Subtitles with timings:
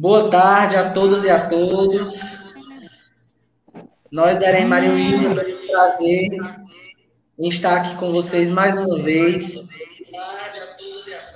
[0.00, 2.54] Boa tarde a todas e a todos.
[4.12, 6.28] Nós da Arém Maria Wilson temos prazer
[7.36, 9.70] em estar aqui com vocês mais uma vez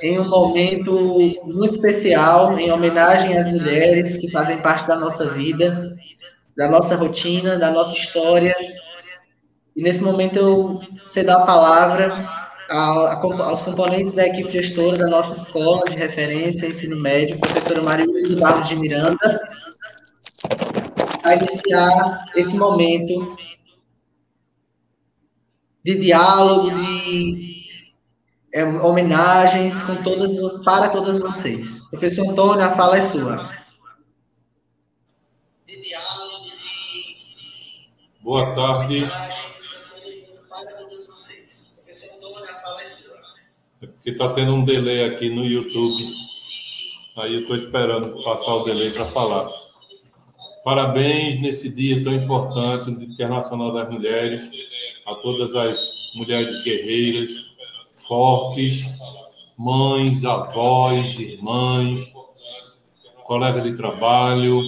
[0.00, 0.94] em um momento
[1.42, 5.96] muito especial, em homenagem às mulheres que fazem parte da nossa vida,
[6.56, 8.54] da nossa rotina, da nossa história.
[9.74, 12.12] E nesse momento eu cedo a palavra
[12.68, 18.40] aos componentes da equipe gestora da nossa escola de referência, ensino médio, professora Maria Luísa
[18.40, 19.48] Barros de Miranda,
[21.24, 23.36] a iniciar esse momento
[25.84, 27.52] de diálogo, de
[28.52, 31.80] é, homenagens com todas para todas vocês.
[31.90, 33.48] Professor Antônio, a fala é sua.
[38.22, 39.04] Boa tarde.
[44.02, 46.12] Porque está tendo um delay aqui no YouTube.
[47.16, 49.48] Aí eu estou esperando passar o delay para falar.
[50.64, 54.50] Parabéns nesse dia tão importante Internacional das Mulheres,
[55.06, 57.30] a todas as mulheres guerreiras,
[57.94, 58.84] fortes,
[59.56, 62.12] mães, avós, irmãs,
[63.22, 64.62] colegas de trabalho,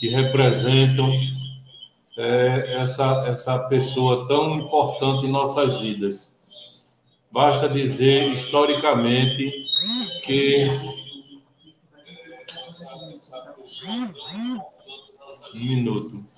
[0.00, 1.12] que representam
[2.16, 6.33] é, essa, essa pessoa tão importante em nossas vidas.
[7.34, 9.64] Basta dizer historicamente
[10.22, 10.70] que
[13.88, 14.60] um
[15.52, 16.33] minuto.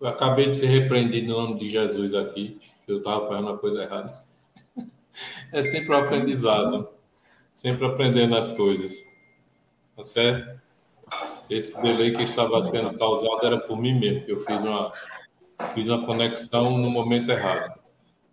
[0.00, 3.58] Eu acabei de ser repreendido no nome de Jesus aqui, que eu estava fazendo uma
[3.58, 4.14] coisa errada.
[5.52, 6.88] É sempre um aprendizado,
[7.52, 9.04] sempre aprendendo as coisas.
[9.96, 10.60] Tá certo?
[11.50, 14.92] Esse delay que estava tendo causado era por mim mesmo, que eu fiz uma,
[15.74, 17.80] fiz uma conexão no momento errado.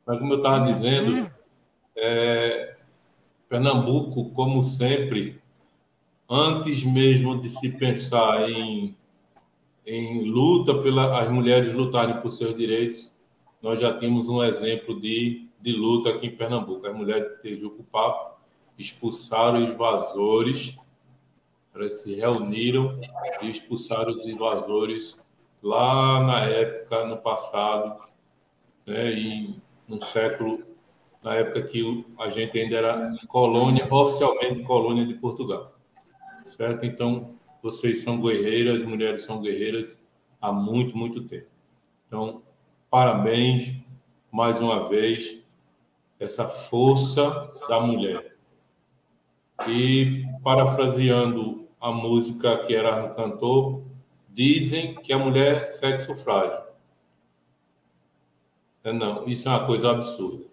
[0.06, 1.31] Mas, como eu estava dizendo,
[1.96, 2.75] é,
[3.50, 5.42] Pernambuco, como sempre,
[6.30, 8.96] antes mesmo de se pensar em
[9.85, 13.16] em luta pelas mulheres lutarem por seus direitos,
[13.62, 16.88] nós já tínhamos um exemplo de, de luta aqui em Pernambuco.
[16.88, 18.35] As mulheres de Tejuco Papo
[18.78, 20.78] expulsaram os invasores,
[21.74, 23.00] elas se reuniram
[23.41, 25.18] e expulsaram os invasores
[25.62, 27.95] lá na época, no passado,
[28.85, 29.56] né, e
[29.88, 30.57] no século,
[31.24, 35.74] na época que a gente ainda era colônia, oficialmente colônia de Portugal.
[36.56, 36.85] Certo?
[36.85, 37.35] Então,
[37.66, 39.98] vocês são guerreiras, mulheres são guerreiras
[40.40, 41.48] há muito, muito tempo.
[42.06, 42.44] Então,
[42.92, 43.76] parabéns
[44.31, 45.42] mais uma vez,
[46.20, 48.36] essa força da mulher.
[49.68, 53.84] E, parafraseando a música que Erasmo cantou,
[54.30, 56.59] dizem que a mulher é sexo frágil.
[58.84, 60.46] É, não, isso é uma coisa absurda.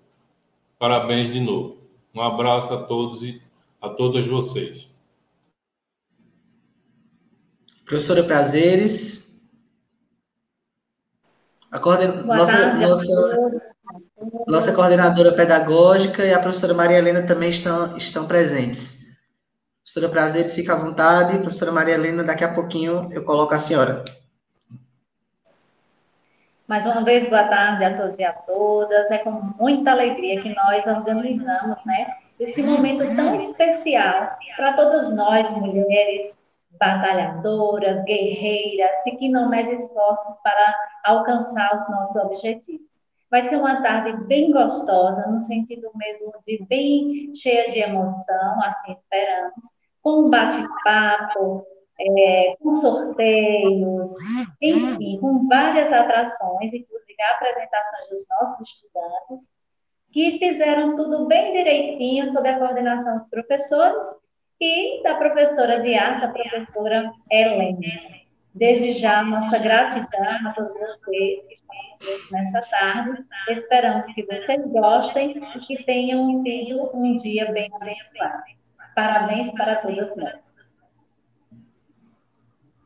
[0.79, 1.79] Parabéns de novo.
[2.15, 3.43] Um abraço a todos e
[3.83, 4.92] a todas vocês.
[7.85, 9.41] Professora Prazeres.
[11.71, 12.23] A coorden...
[12.25, 13.51] nossa, tarde, nossa,
[14.47, 19.03] nossa coordenadora pedagógica e a professora Maria Helena também estão, estão presentes.
[19.83, 21.39] Professora Prazeres, fica à vontade.
[21.39, 24.05] Professora Maria Helena, daqui a pouquinho eu coloco a senhora.
[26.69, 29.11] Mais uma vez, boa tarde a todos e a todas.
[29.11, 32.07] É com muita alegria que nós organizamos, né,
[32.39, 36.39] esse momento tão especial para todas nós, mulheres,
[36.79, 40.75] batalhadoras, guerreiras e que não medem esforços para
[41.05, 43.03] alcançar os nossos objetivos.
[43.31, 48.93] Vai ser uma tarde bem gostosa, no sentido mesmo de bem cheia de emoção, assim
[48.93, 49.69] esperamos,
[50.03, 51.65] com um bate-papo,
[51.99, 54.11] é, com sorteios,
[54.61, 59.51] enfim, com várias atrações, inclusive apresentações dos nossos estudantes,
[60.13, 64.07] que fizeram tudo bem direitinho sob a coordenação dos professores
[64.63, 67.79] e da professora de arte, a professora Helena.
[68.55, 73.25] Desde já, nossa gratidão a todos vocês que estão nessa tarde.
[73.49, 78.43] Esperamos que vocês gostem e que tenham tido um dia bem abençoado.
[78.95, 80.35] Parabéns para todas nós.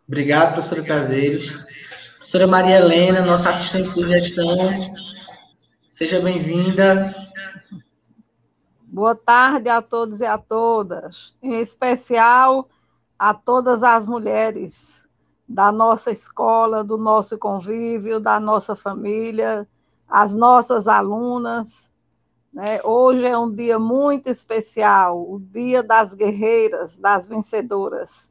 [0.08, 1.66] Obrigado, professora Prazeres.
[2.14, 4.56] Professora Maria Helena, nossa assistente de gestão,
[5.90, 7.14] seja bem-vinda.
[8.88, 12.68] Boa tarde a todos e a todas, em especial
[13.18, 15.04] a todas as mulheres
[15.46, 19.68] da nossa escola, do nosso convívio, da nossa família,
[20.08, 21.90] as nossas alunas.
[22.52, 22.80] Né?
[22.84, 28.30] Hoje é um dia muito especial, o dia das guerreiras, das vencedoras.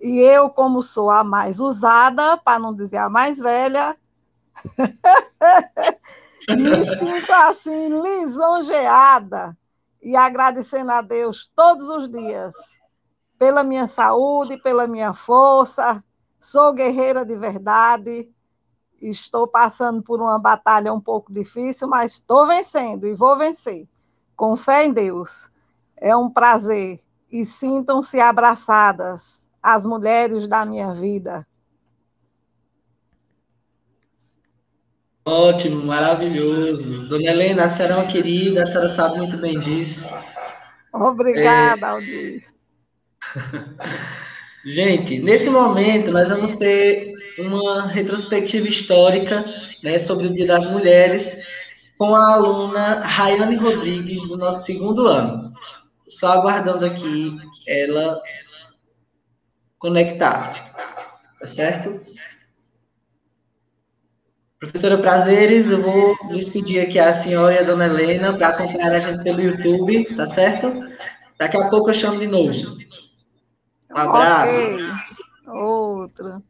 [0.00, 3.94] E eu, como sou a mais usada, para não dizer a mais velha,
[6.48, 9.54] me sinto assim lisonjeada
[10.02, 12.54] e agradecendo a Deus todos os dias
[13.38, 16.02] pela minha saúde, pela minha força.
[16.40, 18.30] Sou guerreira de verdade.
[19.00, 23.88] Estou passando por uma batalha um pouco difícil, mas estou vencendo e vou vencer.
[24.36, 25.50] Com fé em Deus.
[25.96, 27.00] É um prazer.
[27.30, 31.44] E sintam-se abraçadas, as mulheres da minha vida.
[35.24, 37.06] Ótimo, maravilhoso.
[37.08, 40.08] Dona Helena, a senhora é uma querida, a senhora sabe muito bem disso.
[40.92, 41.90] Obrigada, é...
[41.90, 42.44] Aldir.
[44.66, 49.44] Gente, nesse momento nós vamos ter uma retrospectiva histórica
[49.82, 51.46] né, sobre o Dia das Mulheres
[51.96, 55.52] com a aluna Rayane Rodrigues, do nosso segundo ano.
[56.08, 57.36] Só aguardando aqui
[57.66, 58.20] ela
[59.78, 60.74] conectar.
[61.38, 62.00] Tá certo?
[64.62, 69.00] Professora Prazeres, eu vou despedir aqui a senhora e a dona Helena para acompanhar a
[69.00, 70.72] gente pelo YouTube, tá certo?
[71.36, 72.78] Daqui a pouco eu chamo de novo.
[73.90, 74.54] Um abraço.
[74.54, 75.52] Okay.
[75.52, 76.42] Outra.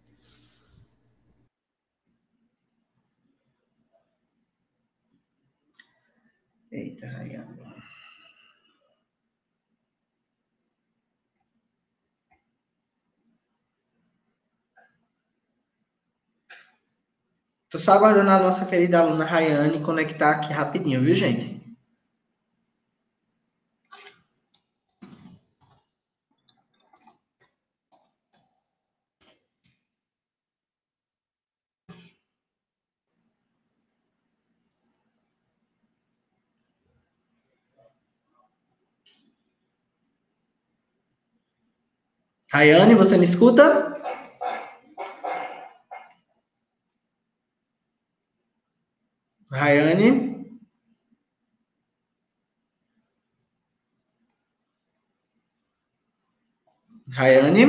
[6.71, 7.62] Eita, Rayane.
[17.75, 21.59] Estou só aguardando a nossa querida aluna Rayane conectar aqui rapidinho, viu, gente?
[42.51, 43.99] Rayane, você me escuta?
[49.53, 50.09] Rayane.
[57.17, 57.65] Rayane.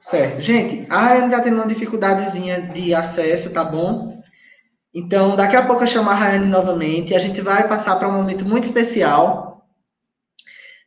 [0.00, 0.40] Certo.
[0.40, 4.22] Gente, a Rayane está tendo uma dificuldadezinha de acesso, tá bom?
[4.94, 8.12] Então, daqui a pouco eu chamo a Rayane novamente a gente vai passar para um
[8.12, 9.53] momento muito especial,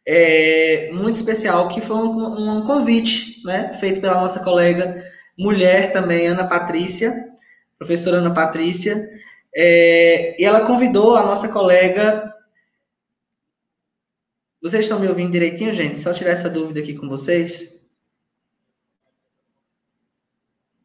[0.09, 5.05] é, muito especial, que foi um, um, convite né, feito pela nossa colega
[5.37, 7.33] mulher também, Ana Patrícia,
[7.77, 9.09] professora Ana Patrícia,
[9.53, 12.33] é, e ela convidou a nossa colega.
[14.61, 15.99] Vocês estão me ouvindo direitinho, gente?
[15.99, 17.91] Só tirar essa dúvida aqui com vocês.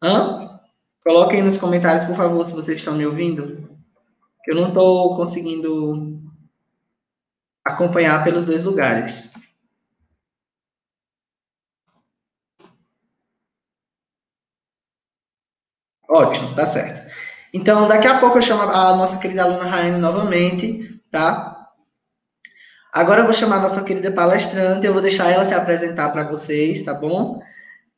[0.03, 0.59] Hã?
[1.05, 3.71] Coloquem nos comentários, por favor, se vocês estão me ouvindo.
[4.47, 6.12] Eu não estou conseguindo
[7.65, 9.33] acompanhar pelos dois lugares.
[16.09, 17.11] Ótimo, tá certo.
[17.55, 21.69] Então, daqui a pouco eu chamo a nossa querida aluna Raine novamente, tá?
[22.93, 26.29] Agora eu vou chamar a nossa querida palestrante, eu vou deixar ela se apresentar para
[26.29, 27.43] vocês, tá bom?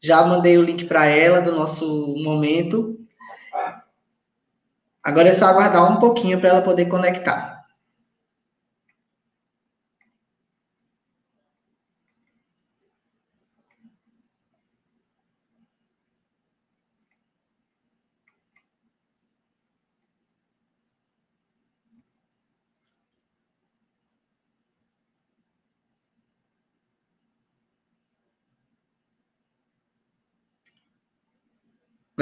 [0.00, 2.96] Já mandei o link para ela do nosso momento.
[5.02, 7.53] Agora é só aguardar um pouquinho para ela poder conectar.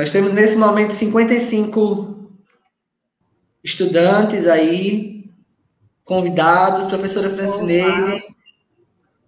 [0.02, 2.28] Nós temos nesse momento 55
[3.62, 5.30] estudantes aí,
[6.04, 8.20] convidados, professora Francineide.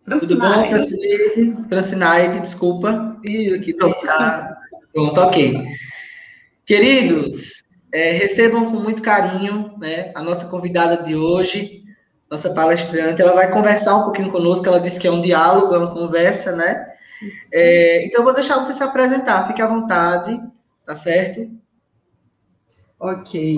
[0.04, 1.68] Tudo bom, Francineide?
[1.68, 3.20] Francineide, desculpa.
[3.22, 3.88] Isso.
[4.04, 4.58] Tá...
[4.92, 5.64] Pronto, ok.
[6.66, 7.62] Queridos,
[7.92, 11.84] é, recebam com muito carinho né, a nossa convidada de hoje,
[12.28, 13.22] nossa palestrante.
[13.22, 14.66] Ela vai conversar um pouquinho conosco.
[14.66, 16.84] Ela disse que é um diálogo, é uma conversa, né?
[17.52, 20.36] É, então, eu vou deixar você se apresentar, fique à vontade,
[20.86, 21.50] tá certo?
[22.98, 23.56] Ok,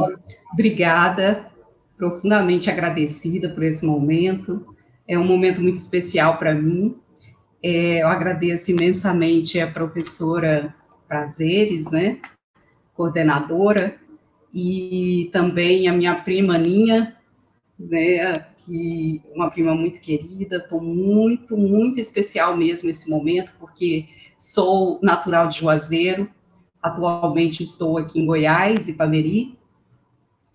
[0.53, 1.51] obrigada,
[1.97, 4.75] profundamente agradecida por esse momento.
[5.07, 6.97] É um momento muito especial para mim.
[7.63, 10.75] É, eu agradeço imensamente a professora
[11.09, 12.21] Prazeres, né,
[12.95, 13.97] coordenadora,
[14.53, 17.17] e também a minha prima Ninha,
[17.79, 24.07] né, que uma prima muito querida, estou muito, muito especial mesmo esse momento, porque
[24.37, 26.29] sou natural de Juazeiro,
[26.87, 29.59] atualmente estou aqui em Goiás, Ipameri,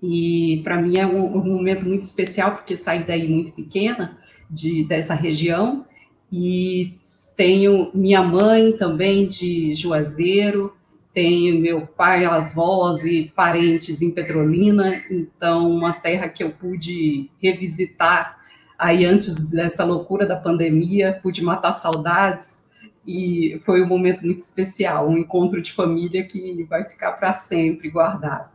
[0.02, 4.18] e para mim é um, um, momento muito especial, porque saí daí muito pequena,
[4.50, 5.86] de, dessa região,
[6.32, 6.98] e
[7.36, 10.74] tenho minha mãe também de Juazeiro,
[11.14, 18.40] tenho meu pai, avós e parentes em Petrolina, então uma terra que eu pude revisitar
[18.80, 22.71] aí antes dessa loucura da pandemia, pude matar saudades
[23.06, 27.90] e foi um momento muito especial, um encontro de família que vai ficar para sempre
[27.90, 28.50] guardado.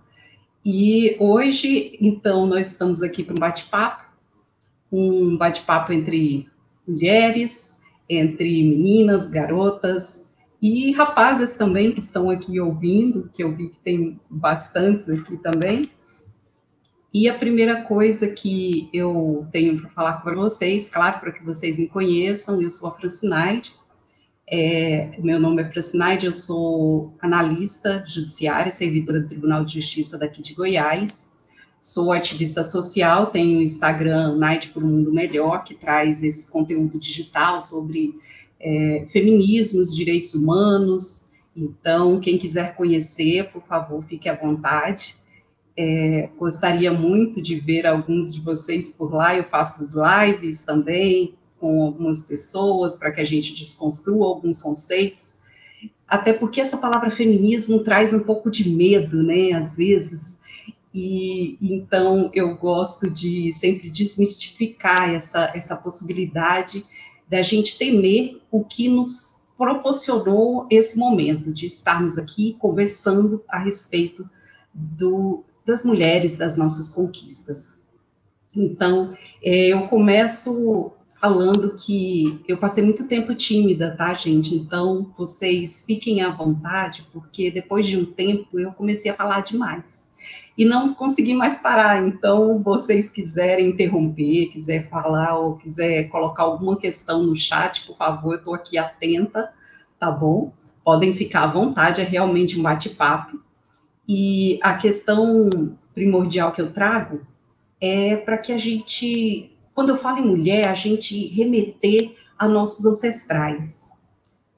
[0.65, 4.05] E hoje, então, nós estamos aqui para um bate-papo,
[4.91, 6.49] um bate-papo entre
[6.87, 10.27] mulheres, entre meninas, garotas,
[10.61, 15.91] e rapazes também que estão aqui ouvindo, que eu vi que tem bastantes aqui também.
[17.13, 21.79] E a primeira coisa que eu tenho para falar com vocês, claro, para que vocês
[21.79, 23.73] me conheçam, eu sou a Francinaide,
[24.49, 30.41] é, meu nome é Francinaide, eu sou analista judiciária, servidora do Tribunal de Justiça daqui
[30.41, 31.35] de Goiás,
[31.81, 36.99] sou ativista social, tenho o Instagram Naide por um Mundo Melhor, que traz esse conteúdo
[36.99, 38.15] digital sobre
[38.61, 41.31] é, feminismos, direitos humanos.
[41.55, 45.17] Então, quem quiser conhecer, por favor, fique à vontade.
[45.77, 49.37] É, gostaria muito de ver alguns de vocês por lá.
[49.37, 55.41] Eu faço os lives também com algumas pessoas para que a gente desconstrua alguns conceitos.
[56.07, 59.53] Até porque essa palavra feminismo traz um pouco de medo, né?
[59.53, 60.41] Às vezes.
[60.95, 66.87] E então eu gosto de sempre desmistificar essa, essa possibilidade
[67.29, 74.29] da gente temer o que nos proporcionou esse momento de estarmos aqui conversando a respeito
[74.73, 77.83] do, das mulheres, das nossas conquistas.
[78.55, 84.55] Então, é, eu começo falando que eu passei muito tempo tímida, tá, gente?
[84.55, 90.13] Então, vocês fiquem à vontade, porque depois de um tempo eu comecei a falar demais
[90.57, 92.07] e não consegui mais parar.
[92.07, 98.33] Então, vocês quiserem interromper, quiser falar ou quiser colocar alguma questão no chat, por favor,
[98.33, 99.53] eu estou aqui atenta,
[99.99, 100.53] tá bom?
[100.85, 103.41] Podem ficar à vontade, é realmente um bate-papo.
[104.09, 107.21] E a questão primordial que eu trago
[107.81, 112.87] é para que a gente, quando eu falo em mulher, a gente remeter a nossos
[112.87, 113.93] ancestrais,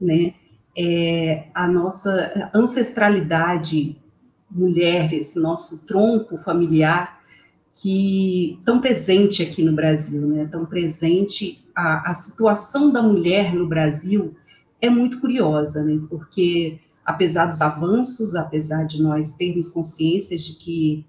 [0.01, 0.33] né?
[0.79, 4.01] É, a nossa ancestralidade
[4.49, 7.21] mulheres, nosso tronco familiar,
[7.75, 10.47] que tão presente aqui no Brasil, né?
[10.47, 14.37] Tão presente a, a situação da mulher no Brasil
[14.81, 16.01] é muito curiosa, né?
[16.09, 21.05] Porque apesar dos avanços, apesar de nós termos consciência de que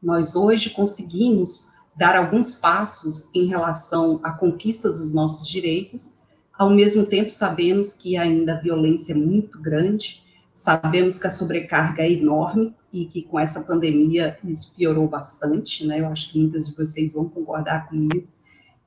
[0.00, 6.16] nós hoje conseguimos dar alguns passos em relação à conquista dos nossos direitos,
[6.58, 10.22] ao mesmo tempo sabemos que ainda a violência é muito grande,
[10.60, 16.00] Sabemos que a sobrecarga é enorme e que com essa pandemia isso piorou bastante, né?
[16.00, 18.28] Eu acho que muitas de vocês vão concordar comigo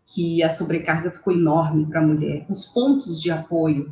[0.06, 2.46] que a sobrecarga ficou enorme para a mulher.
[2.48, 3.92] Os pontos de apoio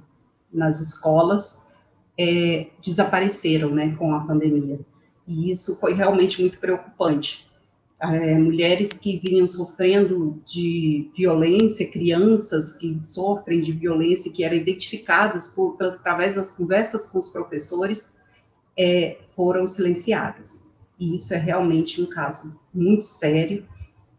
[0.53, 1.71] nas escolas
[2.19, 4.79] é, desapareceram, né, com a pandemia.
[5.25, 7.50] E isso foi realmente muito preocupante
[8.01, 15.47] é, mulheres que vinham sofrendo de violência, crianças que sofrem de violência, que eram identificadas
[15.47, 18.17] por, pelas, através das conversas com os professores,
[18.77, 20.67] é, foram silenciadas.
[20.99, 23.65] E isso é realmente um caso muito sério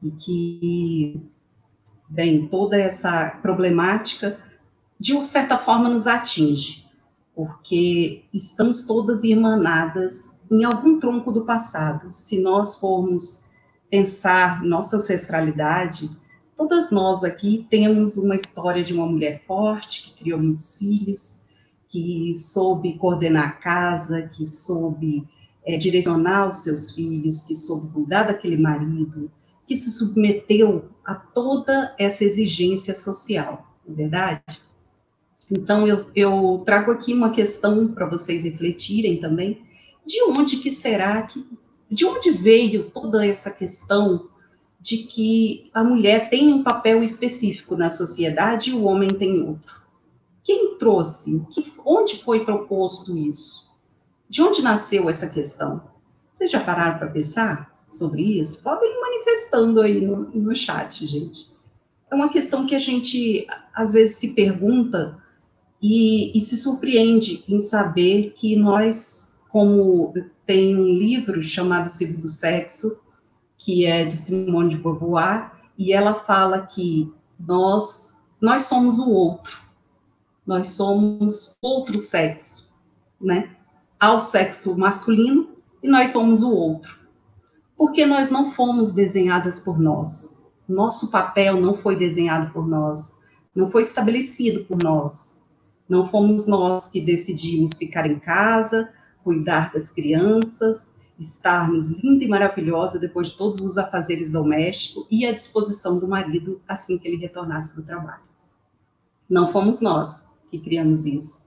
[0.00, 1.20] e que,
[2.08, 4.38] bem, toda essa problemática,
[4.98, 6.86] de certa forma, nos atinge,
[7.34, 12.12] porque estamos todas irmanadas em algum tronco do passado.
[12.12, 13.50] Se nós formos
[13.92, 16.08] pensar nossa ancestralidade,
[16.56, 21.42] todas nós aqui temos uma história de uma mulher forte, que criou muitos filhos,
[21.90, 25.28] que soube coordenar a casa, que soube
[25.66, 29.30] é, direcionar os seus filhos, que soube cuidar daquele marido,
[29.66, 34.62] que se submeteu a toda essa exigência social, não é verdade?
[35.50, 39.66] Então, eu, eu trago aqui uma questão para vocês refletirem também,
[40.06, 41.46] de onde que será que
[41.92, 44.28] de onde veio toda essa questão
[44.80, 49.82] de que a mulher tem um papel específico na sociedade e o homem tem outro?
[50.42, 51.46] Quem trouxe?
[51.84, 53.70] onde foi proposto isso?
[54.28, 55.82] De onde nasceu essa questão?
[56.32, 58.62] Vocês já pararam para pensar sobre isso?
[58.62, 61.52] Podem ir manifestando aí no, no chat, gente.
[62.10, 65.18] É uma questão que a gente às vezes se pergunta
[65.80, 70.12] e, e se surpreende em saber que nós, como
[70.46, 73.00] tem um livro chamado Segundo Sexo,
[73.56, 79.60] que é de Simone de Beauvoir, e ela fala que nós, nós somos o outro,
[80.46, 82.74] nós somos outro sexo,
[83.20, 83.56] né?
[83.98, 85.48] Ao sexo masculino
[85.82, 87.00] e nós somos o outro.
[87.76, 90.42] Porque nós não fomos desenhadas por nós.
[90.68, 93.20] Nosso papel não foi desenhado por nós,
[93.54, 95.40] não foi estabelecido por nós.
[95.88, 98.88] Não fomos nós que decidimos ficar em casa,
[99.22, 105.32] cuidar das crianças, estarmos linda e maravilhosa depois de todos os afazeres domésticos e à
[105.32, 108.22] disposição do marido assim que ele retornasse do trabalho.
[109.28, 111.46] Não fomos nós que criamos isso.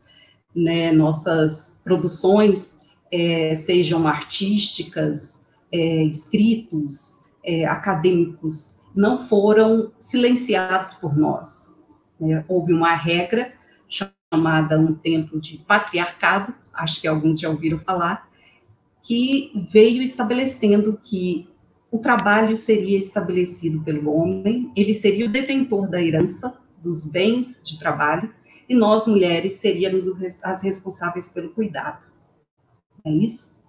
[0.56, 0.92] Né?
[0.92, 11.84] Nossas produções, é, sejam artísticas, é, escritos, é, acadêmicos, não foram silenciados por nós.
[12.20, 12.44] Né?
[12.48, 13.54] Houve uma regra
[13.88, 18.30] chamada um tempo de patriarcado, acho que alguns já ouviram falar,
[19.02, 21.48] que veio estabelecendo que
[21.92, 27.80] o trabalho seria estabelecido pelo homem, ele seria o detentor da herança, dos bens de
[27.80, 28.34] trabalho,
[28.68, 30.08] e nós, mulheres, seríamos
[30.44, 32.06] as responsáveis pelo cuidado.
[33.06, 33.64] É isso?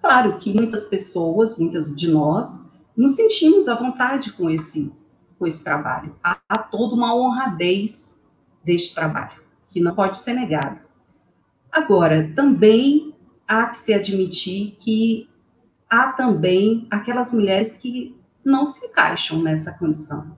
[0.00, 4.92] Claro que muitas pessoas, muitas de nós, nos sentimos à vontade com esse,
[5.38, 6.16] com esse trabalho.
[6.22, 8.24] Há, há toda uma honradez
[8.64, 10.81] deste trabalho, que não pode ser negada.
[11.72, 13.14] Agora, também
[13.48, 15.26] há que se admitir que
[15.88, 18.14] há também aquelas mulheres que
[18.44, 20.36] não se encaixam nessa condição.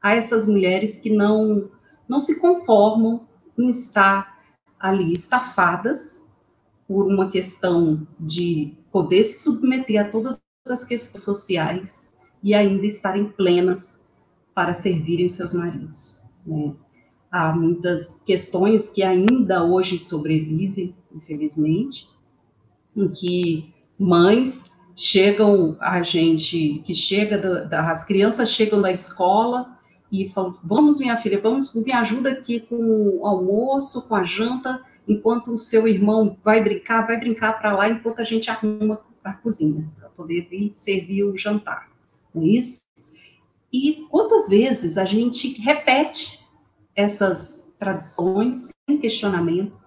[0.00, 1.70] Há essas mulheres que não,
[2.08, 3.28] não se conformam
[3.58, 4.38] em estar
[4.80, 6.32] ali estafadas
[6.88, 13.28] por uma questão de poder se submeter a todas as questões sociais e ainda estarem
[13.30, 14.06] plenas
[14.54, 16.22] para servirem seus maridos.
[16.46, 16.74] Né?
[17.36, 22.08] Há muitas questões que ainda hoje sobrevivem, infelizmente,
[22.96, 29.76] em que mães chegam a gente que chega da, da, as crianças chegam da escola
[30.12, 34.80] e falam vamos minha filha vamos me ajuda aqui com o almoço com a janta
[35.08, 39.32] enquanto o seu irmão vai brincar vai brincar para lá enquanto a gente arruma a
[39.32, 41.90] cozinha para poder vir servir o jantar
[42.32, 42.84] não é isso?
[43.72, 46.43] E quantas vezes a gente repete
[46.96, 49.84] essas tradições sem questionamento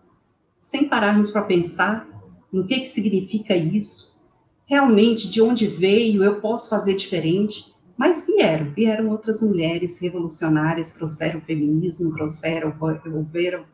[0.67, 2.05] sem pararmos para pensar
[2.51, 4.19] o que, que significa isso,
[4.65, 7.73] realmente de onde veio, eu posso fazer diferente.
[7.95, 13.65] Mas vieram, vieram outras mulheres revolucionárias, trouxeram o feminismo, trouxeram, houveram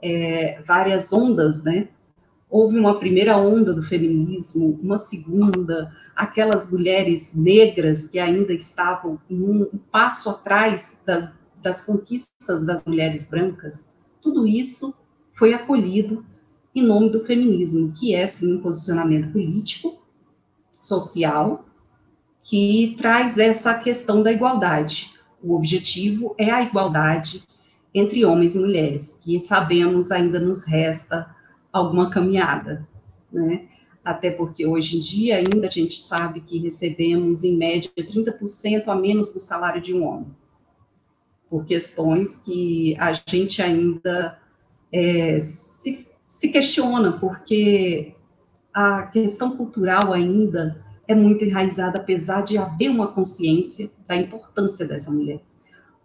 [0.00, 1.88] é, várias ondas, né?
[2.50, 9.66] Houve uma primeira onda do feminismo, uma segunda, aquelas mulheres negras que ainda estavam um
[9.90, 11.34] passo atrás das,
[11.66, 14.94] das conquistas das mulheres brancas, tudo isso
[15.32, 16.24] foi acolhido
[16.72, 20.00] em nome do feminismo, que é, sim, um posicionamento político,
[20.70, 21.66] social,
[22.40, 25.12] que traz essa questão da igualdade.
[25.42, 27.42] O objetivo é a igualdade
[27.92, 31.34] entre homens e mulheres, que sabemos ainda nos resta
[31.72, 32.86] alguma caminhada,
[33.32, 33.66] né?
[34.04, 38.94] Até porque hoje em dia ainda a gente sabe que recebemos em média 30% a
[38.94, 40.28] menos do salário de um homem,
[41.48, 44.38] por questões que a gente ainda
[44.92, 48.14] é, se se questiona, porque
[48.74, 55.10] a questão cultural ainda é muito enraizada, apesar de haver uma consciência da importância dessa
[55.10, 55.40] mulher.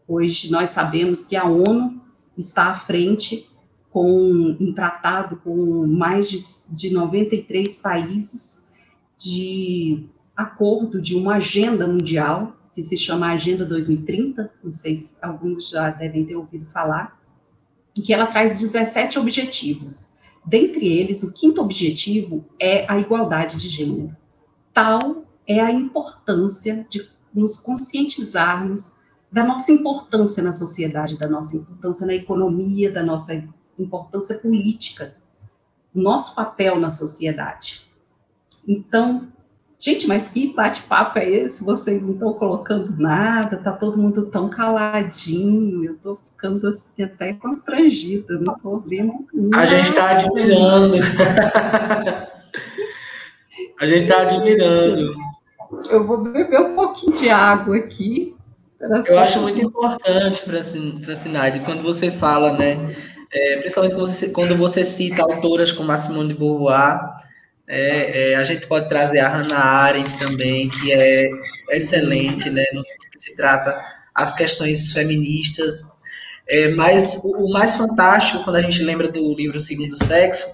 [0.08, 2.02] Hoje nós sabemos que a ONU
[2.38, 3.50] está à frente
[3.90, 6.40] com um tratado com mais de,
[6.76, 8.70] de 93 países
[9.18, 15.70] de acordo de uma agenda mundial que se chama Agenda 2030, não sei se alguns
[15.70, 17.20] já devem ter ouvido falar,
[17.94, 20.12] que ela traz 17 objetivos.
[20.46, 24.16] Dentre eles, o quinto objetivo é a igualdade de gênero.
[24.74, 29.00] Tal é a importância de nos conscientizarmos
[29.32, 33.48] da nossa importância na sociedade, da nossa importância na economia, da nossa
[33.80, 35.16] importância política,
[35.94, 37.86] nosso papel na sociedade.
[38.68, 39.32] Então,
[39.82, 41.66] gente, mas que bate-papo é esse?
[41.66, 47.34] Vocês não estão colocando nada, tá todo mundo tão caladinho, eu estou ficando assim até
[47.34, 49.64] constrangida, não estou vendo nada.
[49.64, 50.98] A gente está admirando.
[53.80, 55.14] A gente está admirando.
[55.90, 58.36] Eu vou beber um pouquinho de água aqui.
[59.08, 62.96] Eu acho muito importante para a Sinade, quando você fala, né?
[63.34, 67.16] É, principalmente quando você, quando você cita autoras como a Simone de Beauvoir,
[67.74, 71.30] é, é, a gente pode trazer a Hannah Arendt também, que é
[71.70, 72.66] excelente, né?
[72.74, 73.82] No que se trata
[74.14, 75.82] as questões feministas.
[76.50, 80.46] É, mas o, o mais fantástico, quando a gente lembra do livro Segundo Sexo,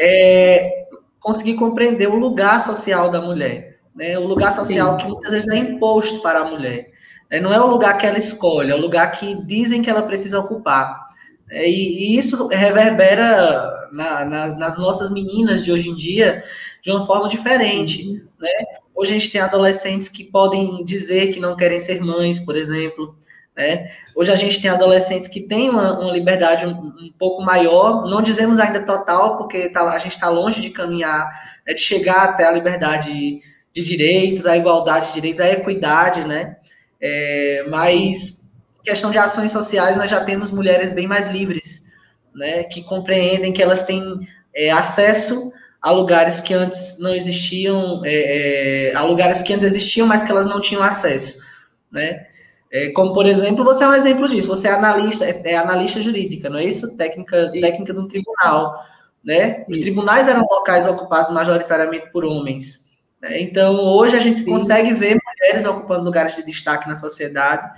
[0.00, 0.86] é
[1.20, 3.78] conseguir compreender o lugar social da mulher.
[3.94, 4.18] né?
[4.18, 5.04] O lugar social Sim.
[5.04, 6.88] que muitas vezes é imposto para a mulher.
[7.30, 7.38] Né?
[7.38, 10.40] Não é o lugar que ela escolhe, é o lugar que dizem que ela precisa
[10.40, 11.04] ocupar.
[11.50, 16.44] É, e, e, isso reverbera na, na, nas nossas meninas de hoje em dia
[16.82, 18.20] de uma forma diferente.
[18.38, 18.50] Né?
[18.94, 23.16] Hoje a gente tem adolescentes que podem dizer que não querem ser mães, por exemplo.
[23.56, 23.90] Né?
[24.14, 28.20] Hoje a gente tem adolescentes que têm uma, uma liberdade um, um, pouco maior, não
[28.20, 31.26] dizemos ainda total, porque tá, a gente está longe de caminhar,
[31.66, 33.40] né, de chegar até a liberdade
[33.72, 36.56] de direitos, a igualdade de direitos, a equidade, né?
[37.00, 41.85] É, mas questão de ações sociais, nós já temos mulheres bem mais livres,
[42.36, 42.64] né?
[42.64, 44.20] Que compreendem que elas têm
[44.54, 50.06] é, acesso a lugares que antes não existiam, é, é, a lugares que antes existiam,
[50.06, 51.42] mas que elas não tinham acesso,
[51.90, 52.26] né?
[52.72, 56.00] É, como, por exemplo, você é um exemplo disso, você é analista, é, é analista
[56.00, 56.96] jurídica, não é isso?
[56.96, 58.84] Técnica, técnica de um tribunal,
[59.24, 59.64] né?
[59.68, 59.82] Os isso.
[59.82, 62.90] tribunais eram locais ocupados majoritariamente por homens,
[63.22, 63.40] né?
[63.40, 64.50] Então, hoje a gente Sim.
[64.50, 67.70] consegue ver mulheres ocupando lugares de destaque na sociedade,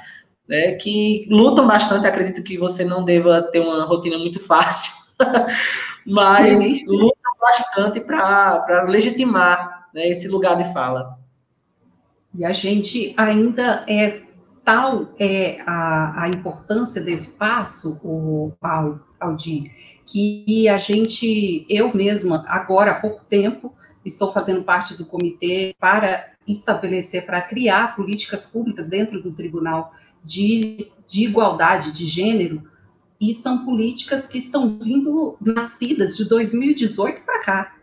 [0.49, 0.73] né?
[0.73, 4.93] Que lutam bastante, acredito que você não deva ter uma rotina muito fácil,
[6.07, 6.85] mas Sim.
[6.87, 11.19] lutam bastante para legitimar né, esse lugar de fala.
[12.35, 14.23] E a gente ainda é
[14.65, 19.73] tal é a, a importância desse passo, o Paulo, Aldir,
[20.05, 26.33] que a gente, eu mesma, agora há pouco tempo, estou fazendo parte do comitê para
[26.47, 29.91] estabelecer, para criar políticas públicas dentro do Tribunal
[30.25, 32.63] de, de Igualdade de Gênero,
[33.21, 37.79] e são políticas que estão vindo nascidas de 2018 para cá,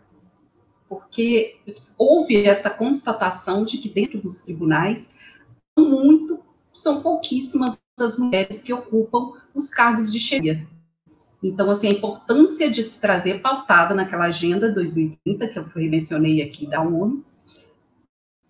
[0.87, 1.57] porque
[1.97, 5.15] houve essa constatação de que dentro dos tribunais
[5.77, 6.39] muito
[6.71, 10.67] são pouquíssimas as mulheres que ocupam os cargos de chefia.
[11.41, 16.65] Então, assim, a importância de se trazer pautada naquela agenda 2030, que eu mencionei aqui
[16.65, 17.23] da ONU,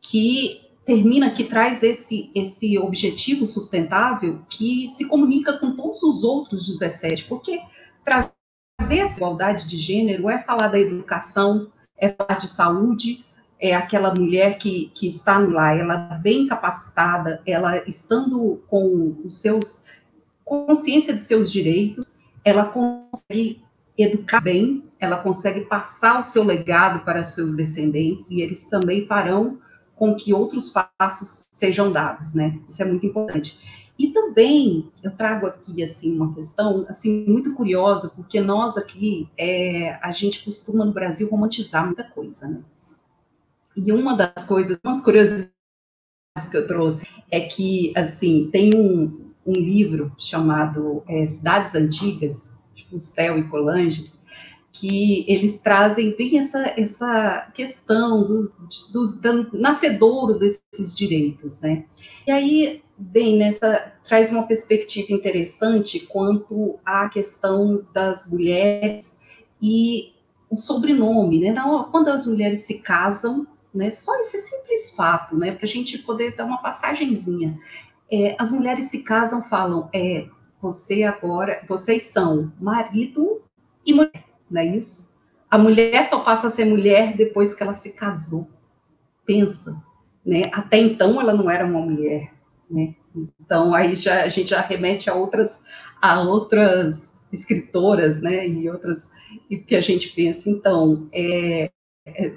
[0.01, 6.67] que termina, que traz esse, esse objetivo sustentável que se comunica com todos os outros
[6.67, 7.59] 17, porque
[8.03, 13.25] trazer essa igualdade de gênero é falar da educação, é falar de saúde,
[13.59, 19.85] é aquela mulher que, que está lá, ela bem capacitada, ela estando com os seus
[20.43, 23.63] consciência de seus direitos, ela consegue
[23.97, 29.57] educar bem, ela consegue passar o seu legado para seus descendentes e eles também farão
[29.95, 32.59] com que outros passos sejam dados, né?
[32.67, 33.57] Isso é muito importante.
[33.97, 39.97] E também eu trago aqui assim uma questão assim muito curiosa, porque nós aqui é,
[40.01, 42.61] a gente costuma no Brasil romantizar muita coisa, né?
[43.75, 45.51] E uma das coisas, umas curiosidades
[46.49, 52.85] que eu trouxe é que, assim, tem um, um livro chamado é, Cidades Antigas, de
[52.87, 54.17] Fustel e Colanges,
[54.77, 58.53] que eles trazem bem essa, essa questão dos,
[58.91, 61.85] dos, do nascedouro desses direitos, né?
[62.27, 69.21] E aí, bem, nessa traz uma perspectiva interessante quanto à questão das mulheres
[69.61, 70.13] e
[70.49, 71.55] o sobrenome, né?
[71.89, 73.89] Quando as mulheres se casam, né?
[73.89, 75.53] Só esse simples fato, né?
[75.53, 77.57] Para a gente poder dar uma passagenzinha.
[78.11, 80.27] É, as mulheres se casam, falam, é,
[80.61, 83.41] você agora, vocês são marido
[83.85, 85.13] e mulher, não é isso?
[85.49, 88.49] A mulher só passa a ser mulher depois que ela se casou.
[89.25, 89.81] Pensa,
[90.25, 90.43] né?
[90.51, 92.33] Até então ela não era uma mulher,
[92.69, 92.95] né?
[93.39, 95.63] Então aí já a gente já remete a outras
[96.01, 98.47] a outras escritoras, né?
[98.47, 99.11] E outras
[99.49, 101.71] e que a gente pensa então é,
[102.05, 102.33] é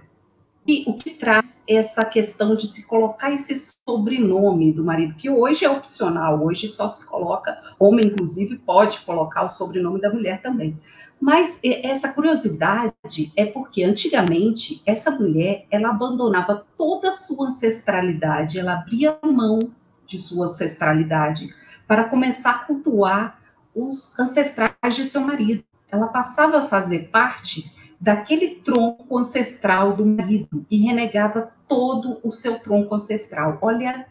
[0.87, 5.70] o que traz essa questão de se colocar esse sobrenome do marido, que hoje é
[5.70, 10.78] opcional, hoje só se coloca, homem inclusive pode colocar o sobrenome da mulher também.
[11.18, 18.74] Mas essa curiosidade é porque antigamente essa mulher, ela abandonava toda a sua ancestralidade, ela
[18.74, 19.59] abria mão
[20.07, 21.52] de sua ancestralidade
[21.87, 23.40] para começar a cultuar
[23.74, 25.64] os ancestrais de seu marido.
[25.90, 32.58] Ela passava a fazer parte daquele tronco ancestral do marido e renegava todo o seu
[32.58, 33.58] tronco ancestral.
[33.61, 34.06] Olha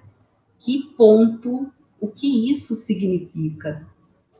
[0.60, 3.88] que ponto, o que isso significa,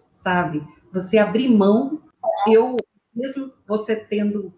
[0.10, 0.68] sabe?
[0.92, 2.02] Você abrir mão,
[2.48, 2.78] eu
[3.16, 4.54] mesmo você tendo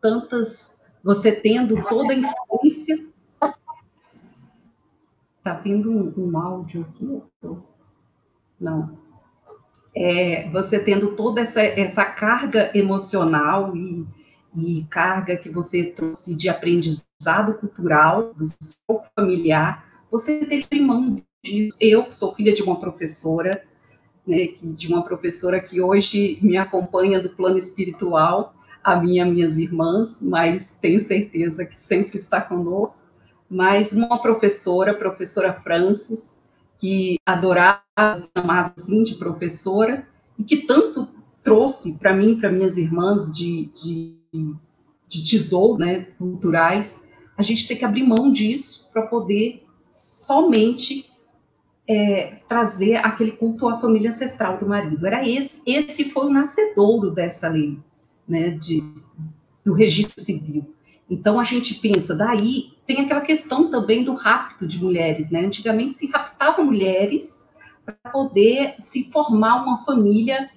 [0.00, 3.08] tantas, você tendo toda a influência.
[5.42, 7.22] Tá vindo um, um áudio aqui?
[8.60, 8.98] Não
[9.94, 14.06] é, você tendo toda essa, essa carga emocional e,
[14.54, 21.78] e carga que você trouxe de aprendizado cultural, do seu familiar, você teria mão disso.
[21.80, 23.62] Eu, que sou filha de uma professora,
[24.26, 29.58] né, que, de uma professora que hoje me acompanha do plano espiritual, a minha minhas
[29.58, 33.10] irmãs, mas tenho certeza que sempre está conosco,
[33.48, 36.40] mas uma professora, professora Francis,
[36.78, 37.82] que adorava
[38.36, 40.06] chamar assim de professora,
[40.38, 41.06] e que tanto
[41.42, 47.76] trouxe para mim, para minhas irmãs, de, de, de tesouro né, culturais, a gente tem
[47.76, 51.10] que abrir mão disso para poder somente
[51.88, 55.04] é, trazer aquele culto à família ancestral do marido.
[55.04, 57.78] Era esse, esse foi o nascedouro dessa lei,
[58.28, 58.84] né, de,
[59.64, 60.72] do registro civil.
[61.08, 65.40] Então a gente pensa, daí tem aquela questão também do rapto de mulheres, né?
[65.44, 67.50] Antigamente se raptavam mulheres
[67.84, 70.48] para poder se formar uma família,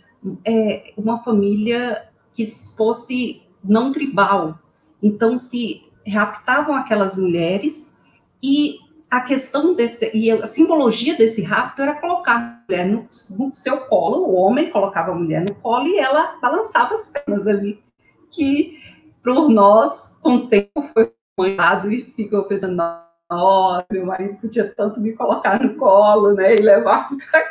[0.46, 4.60] é, uma família que fosse não tribal.
[5.02, 7.98] Então se raptavam aquelas mulheres
[8.42, 13.54] e a questão desse e a simbologia desse rapto era colocar a mulher no, no
[13.54, 17.80] seu colo, o homem colocava a mulher no colo e ela balançava as pernas ali,
[18.32, 18.80] que
[19.24, 22.76] por nós, com o tempo, foi manhado e ficou pensando,
[23.30, 27.48] nossa, meu marido podia tanto me colocar no colo, né, e levar para.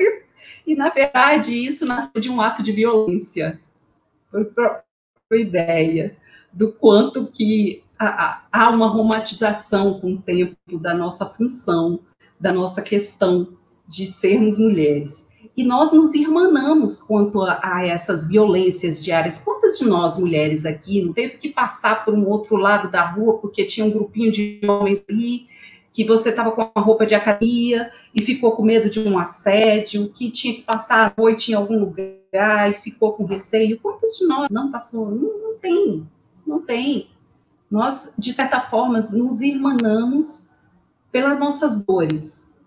[0.66, 3.60] E, na verdade, isso nasceu de um ato de violência.
[5.36, 6.16] Ideia
[6.52, 12.00] do quanto que há uma romantização com o tempo da nossa função,
[12.38, 13.48] da nossa questão
[13.86, 19.40] de sermos mulheres e nós nos irmanamos quanto a, a, essas violências diárias.
[19.40, 23.38] Quantas de nós, mulheres aqui, não teve que passar por um outro lado da rua
[23.38, 25.46] porque tinha um grupinho de homens ali,
[25.92, 30.08] que você estava com a roupa de academia e ficou com medo de um assédio,
[30.08, 33.78] que tinha que passar a noite em algum lugar e ficou com receio.
[33.78, 35.10] Quantas de nós não passou?
[35.10, 36.08] Não, não tem,
[36.46, 37.10] não tem.
[37.70, 40.50] Nós, de certa forma, nos irmanamos
[41.10, 42.58] pelas nossas dores,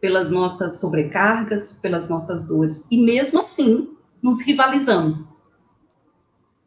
[0.00, 2.88] pelas nossas sobrecargas, pelas nossas dores.
[2.90, 3.90] E mesmo assim,
[4.22, 5.42] nos rivalizamos.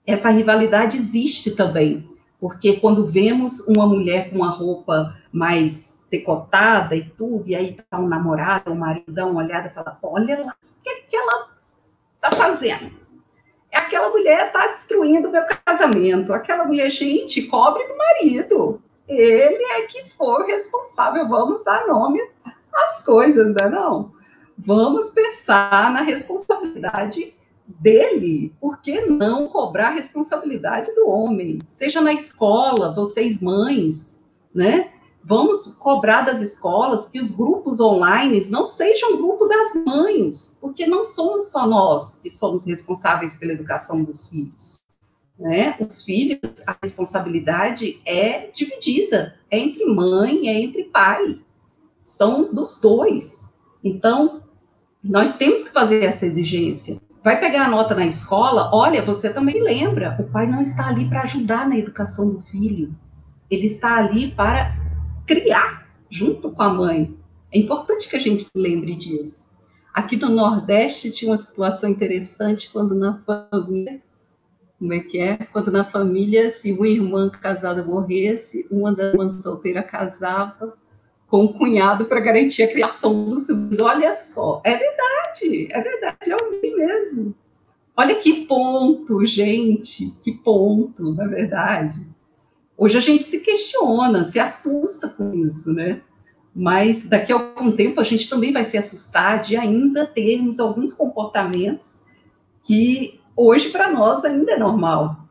[0.05, 2.07] Essa rivalidade existe também,
[2.39, 7.99] porque quando vemos uma mulher com uma roupa mais decotada e tudo, e aí tá
[7.99, 11.15] um namorado, um marido dá uma olhada e fala: Olha lá, o que, é que
[11.15, 11.52] ela
[12.23, 12.91] tá fazendo?
[13.71, 16.31] Aquela mulher tá destruindo meu casamento.
[16.31, 18.81] Aquela mulher, gente, cobre do marido.
[19.07, 21.27] Ele é que foi responsável.
[21.27, 22.19] Vamos dar nome
[22.73, 23.69] as coisas, né?
[23.69, 24.13] Não.
[24.57, 27.35] Vamos pensar na responsabilidade
[27.67, 28.53] dele.
[28.61, 31.59] Por que não cobrar a responsabilidade do homem?
[31.65, 34.91] Seja na escola, vocês mães, né?
[35.25, 41.03] Vamos cobrar das escolas que os grupos online não sejam grupo das mães, porque não
[41.03, 44.81] somos só nós que somos responsáveis pela educação dos filhos.
[45.39, 45.77] Né?
[45.79, 51.39] Os filhos, a responsabilidade é dividida, é entre mãe, é entre pai
[52.03, 53.57] são dos dois.
[53.83, 54.41] Então,
[55.01, 57.01] nós temos que fazer essa exigência.
[57.23, 61.07] Vai pegar a nota na escola, olha, você também lembra, o pai não está ali
[61.07, 62.93] para ajudar na educação do filho.
[63.49, 64.75] Ele está ali para
[65.25, 67.17] criar junto com a mãe.
[67.51, 69.51] É importante que a gente se lembre disso.
[69.93, 74.01] Aqui no Nordeste tinha uma situação interessante quando na família,
[74.79, 75.37] como é que é?
[75.37, 80.75] Quando na família, se uma irmã casada morresse, uma das irmãs solteira casava,
[81.27, 83.79] com o cunhado para garantir a criação dos filhos.
[83.79, 87.35] Olha só, é verdade, é verdade, é o mesmo.
[87.95, 92.07] Olha que ponto, gente, que ponto, na verdade.
[92.77, 96.01] Hoje a gente se questiona, se assusta com isso, né?
[96.55, 100.93] Mas daqui a algum tempo a gente também vai se assustar de ainda termos alguns
[100.93, 102.05] comportamentos
[102.63, 105.27] que hoje para nós ainda é normal.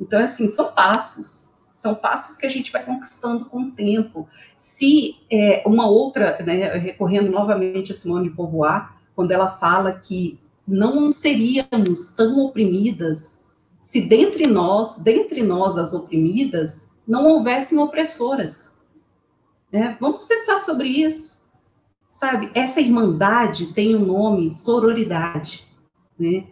[0.00, 4.28] Então, assim, são passos, são passos que a gente vai conquistando com o tempo.
[4.56, 10.38] Se é, uma outra, né, recorrendo novamente a Simone de Beauvoir, quando ela fala que
[10.66, 13.43] não seríamos tão oprimidas
[13.84, 18.80] se dentre nós, dentre nós as oprimidas, não houvessem opressoras.
[19.70, 19.94] Né?
[20.00, 21.44] Vamos pensar sobre isso.
[22.08, 25.68] Sabe, essa irmandade tem o um nome sororidade,
[26.18, 26.46] né?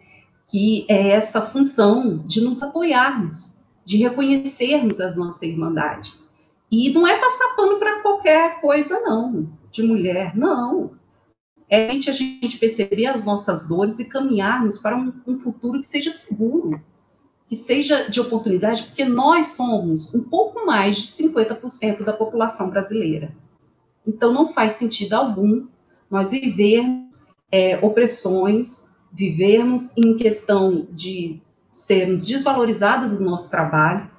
[0.45, 6.13] que é essa função de nos apoiarmos de reconhecermos a nossa irmandade.
[6.71, 10.91] E não é passar pano para qualquer coisa, não, de mulher, não.
[11.67, 16.11] É a gente perceber as nossas dores e caminharmos para um, um futuro que seja
[16.11, 16.79] seguro,
[17.47, 23.33] que seja de oportunidade, porque nós somos um pouco mais de 50% da população brasileira.
[24.05, 25.67] Então, não faz sentido algum
[26.09, 34.09] nós vivermos é, opressões, vivermos em questão de sermos desvalorizadas no nosso trabalho,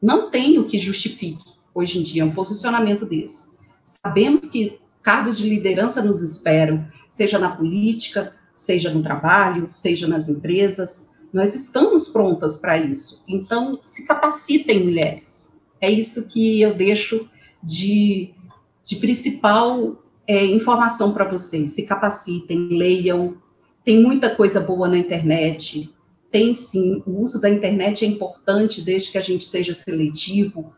[0.00, 3.58] não tem o que justifique, hoje em dia, um posicionamento desse.
[3.82, 10.28] Sabemos que cargos de liderança nos esperam, seja na política, seja no trabalho, seja nas
[10.28, 11.10] empresas.
[11.32, 13.24] Nós estamos prontas para isso.
[13.28, 15.54] Então, se capacitem, mulheres.
[15.80, 17.28] É isso que eu deixo
[17.62, 18.34] de,
[18.82, 21.72] de principal é, informação para vocês.
[21.72, 23.36] Se capacitem, leiam.
[23.84, 25.94] Tem muita coisa boa na internet.
[26.30, 30.72] Tem sim, o uso da internet é importante desde que a gente seja seletivo,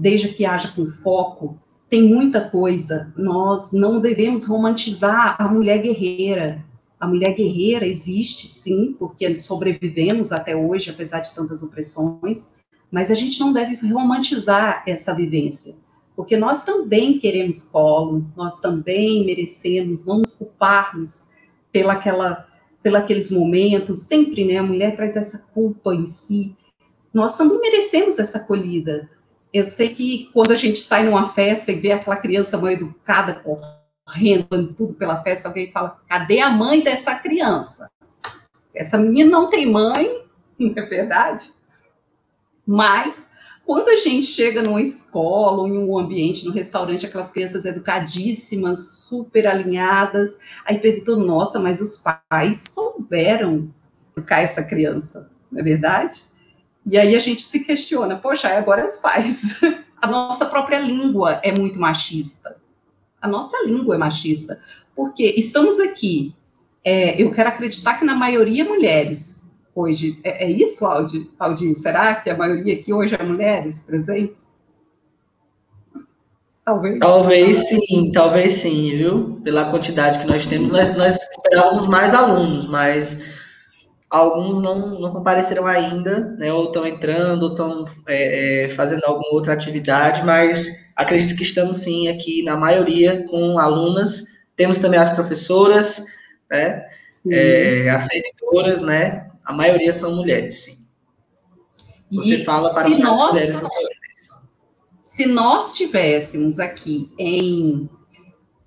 [0.00, 1.56] desde que haja com foco.
[1.88, 3.12] Tem muita coisa.
[3.16, 6.64] Nós não devemos romantizar a mulher guerreira.
[7.00, 12.54] A mulher guerreira existe sim, porque sobrevivemos até hoje, apesar de tantas opressões,
[12.90, 15.76] mas a gente não deve romantizar essa vivência,
[16.16, 21.28] porque nós também queremos colo, nós também merecemos não nos culparmos
[21.70, 22.48] pelaquela,
[22.82, 26.56] pelaqueles momentos, sempre, né, a mulher traz essa culpa em si,
[27.12, 29.08] nós também merecemos essa acolhida.
[29.52, 33.34] Eu sei que quando a gente sai numa festa e vê aquela criança mal educada,
[34.08, 37.90] correndo, tudo pela festa, alguém fala, cadê a mãe dessa criança?
[38.74, 40.24] Essa menina não tem mãe,
[40.58, 41.52] não é verdade?
[42.66, 43.28] Mas
[43.66, 49.04] quando a gente chega numa escola ou em um ambiente, no restaurante, aquelas crianças educadíssimas,
[49.04, 53.72] super alinhadas, aí perguntou, nossa, mas os pais souberam
[54.16, 56.24] educar essa criança, não é verdade?
[56.86, 59.60] E aí a gente se questiona, poxa, agora é os pais.
[60.00, 62.56] A nossa própria língua é muito machista.
[63.20, 64.58] A nossa língua é machista.
[64.94, 66.34] Porque estamos aqui,
[66.84, 70.18] é, eu quero acreditar que na maioria mulheres, hoje.
[70.24, 71.74] É, é isso, Aldi?
[71.74, 74.52] Será que a maioria aqui hoje é mulheres presentes?
[76.64, 76.98] Talvez.
[76.98, 79.40] Talvez sim, talvez sim, viu?
[79.42, 83.37] Pela quantidade que nós temos, nós, nós esperávamos mais alunos, mas
[84.10, 86.52] alguns não, não compareceram ainda, né?
[86.52, 90.66] Ou estão entrando, ou estão é, é, fazendo alguma outra atividade, mas
[90.96, 94.38] acredito que estamos sim aqui, na maioria, com alunas.
[94.56, 96.06] Temos também as professoras,
[96.50, 96.86] né?
[97.10, 97.88] Sim, é, sim.
[97.88, 99.28] as servidoras, né?
[99.44, 100.78] A maioria são mulheres, sim.
[102.10, 103.62] Você e fala para se nós, mulheres.
[105.02, 107.88] Se nós tivéssemos aqui em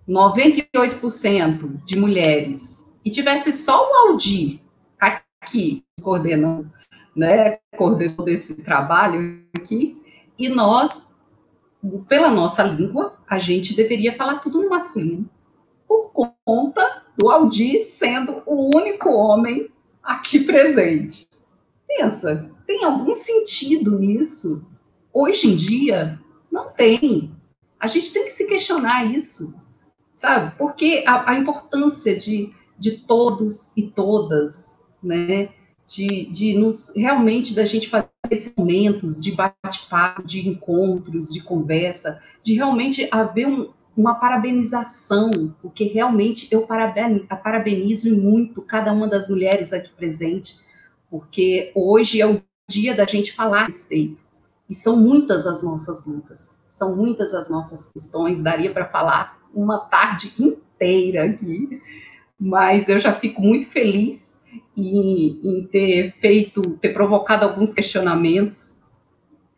[0.08, 4.60] 98% de mulheres e tivesse só o Aldir
[5.42, 6.72] aqui coordenando,
[7.16, 10.02] né, coordenando esse trabalho aqui,
[10.38, 11.14] e nós,
[12.08, 15.30] pela nossa língua, a gente deveria falar tudo no masculino,
[15.88, 16.12] por
[16.46, 19.70] conta do Aldir sendo o único homem
[20.02, 21.28] aqui presente.
[21.88, 24.66] Pensa, tem algum sentido nisso?
[25.14, 27.36] Hoje em dia, não tem.
[27.80, 29.60] A gente tem que se questionar isso,
[30.14, 30.56] sabe?
[30.58, 35.50] Porque a, a importância de, de todos e todas, né?
[35.88, 42.22] De, de nos realmente da gente fazer esses momentos de bate-papo, de encontros, de conversa,
[42.42, 49.74] de realmente haver um, uma parabenização, porque realmente eu parabenizo muito cada uma das mulheres
[49.74, 50.58] aqui presente,
[51.10, 54.22] porque hoje é o dia da gente falar a respeito.
[54.70, 59.80] E são muitas as nossas lutas, são muitas as nossas questões, daria para falar uma
[59.80, 61.82] tarde inteira aqui,
[62.40, 64.41] mas eu já fico muito feliz
[64.76, 68.82] em, em ter feito, ter provocado alguns questionamentos,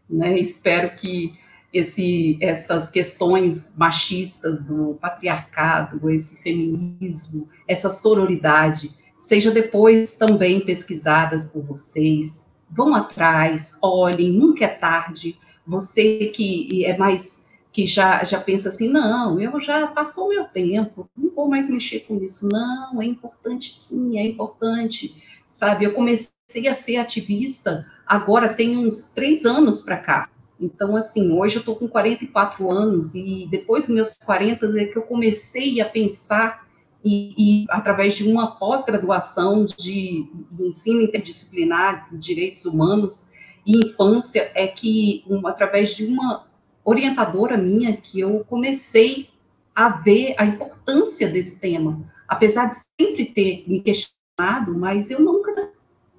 [0.10, 0.38] né?
[0.38, 1.34] Espero que
[1.74, 11.64] esse, essas questões machistas do patriarcado, esse feminismo, essa sororidade, seja depois também pesquisadas por
[11.64, 12.52] vocês.
[12.70, 15.38] Vão atrás, olhem, nunca é tarde.
[15.66, 17.43] Você que é mais
[17.74, 21.68] que já, já pensa assim, não, eu já passou o meu tempo, não vou mais
[21.68, 22.48] mexer com isso.
[22.48, 25.22] Não, é importante sim, é importante.
[25.50, 30.30] Sabe, eu comecei a ser ativista agora tem uns três anos para cá.
[30.60, 34.98] Então, assim, hoje eu estou com 44 anos e depois dos meus 40 é que
[34.98, 36.68] eu comecei a pensar
[37.04, 43.32] e, e através de uma pós-graduação de, ensino interdisciplinar direitos humanos
[43.66, 46.46] e infância, é que um, através de uma
[46.84, 49.30] orientadora minha que eu comecei
[49.76, 55.54] a ver a importância desse tema, apesar de sempre ter me questionado, mas eu nunca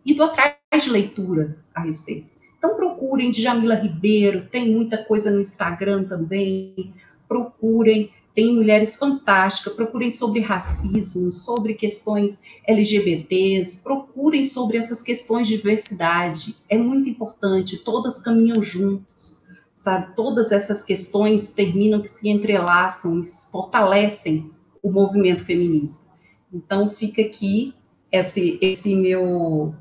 [0.05, 2.29] ido atrás de leitura a respeito.
[2.59, 6.93] Então procurem Djamila Ribeiro, tem muita coisa no Instagram também.
[7.27, 15.57] Procurem, tem mulheres fantásticas, procurem sobre racismo, sobre questões LGBTs, procurem sobre essas questões de
[15.57, 16.57] diversidade.
[16.69, 19.43] É muito importante, todas caminham juntos,
[19.85, 20.15] sabe?
[20.17, 23.21] Todas essas questões terminam que se entrelaçam
[23.53, 24.51] fortalecem
[24.83, 26.11] o movimento feminista.
[26.53, 27.75] Então fica aqui
[28.11, 29.75] esse, esse meu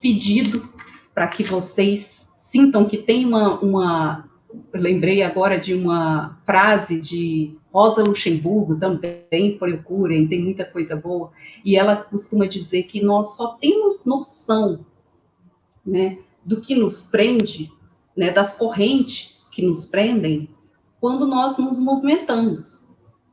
[0.00, 0.68] pedido
[1.14, 4.28] para que vocês sintam que tem uma, uma.
[4.72, 11.30] Lembrei agora de uma frase de Rosa Luxemburgo, também procurem, tem muita coisa boa,
[11.64, 14.84] e ela costuma dizer que nós só temos noção
[15.84, 17.72] né, do que nos prende,
[18.16, 20.48] né, das correntes que nos prendem,
[21.00, 22.88] quando nós nos movimentamos.